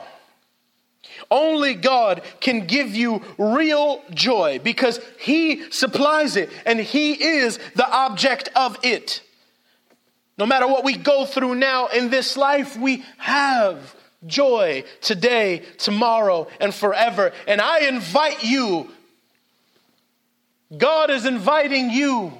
Only 1.30 1.74
God 1.74 2.22
can 2.40 2.66
give 2.66 2.94
you 2.94 3.22
real 3.38 4.02
joy 4.10 4.60
because 4.62 5.00
He 5.18 5.70
supplies 5.70 6.36
it 6.36 6.50
and 6.66 6.80
He 6.80 7.12
is 7.12 7.58
the 7.74 7.88
object 7.88 8.50
of 8.56 8.78
it. 8.82 9.22
No 10.36 10.46
matter 10.46 10.66
what 10.66 10.84
we 10.84 10.96
go 10.96 11.24
through 11.24 11.54
now 11.54 11.86
in 11.86 12.10
this 12.10 12.36
life, 12.36 12.76
we 12.76 13.04
have 13.18 13.94
joy 14.26 14.84
today, 15.00 15.62
tomorrow, 15.78 16.48
and 16.60 16.74
forever. 16.74 17.32
And 17.46 17.60
I 17.60 17.80
invite 17.80 18.42
you, 18.42 18.90
God 20.78 21.10
is 21.10 21.26
inviting 21.26 21.90
you 21.90 22.32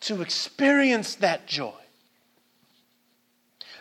to 0.00 0.22
experience 0.22 1.16
that 1.16 1.46
joy. 1.46 1.72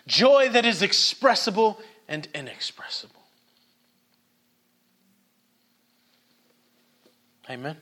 Joy 0.07 0.49
that 0.49 0.65
is 0.65 0.81
expressible 0.81 1.79
and 2.07 2.27
inexpressible. 2.33 3.15
Amen. 7.49 7.77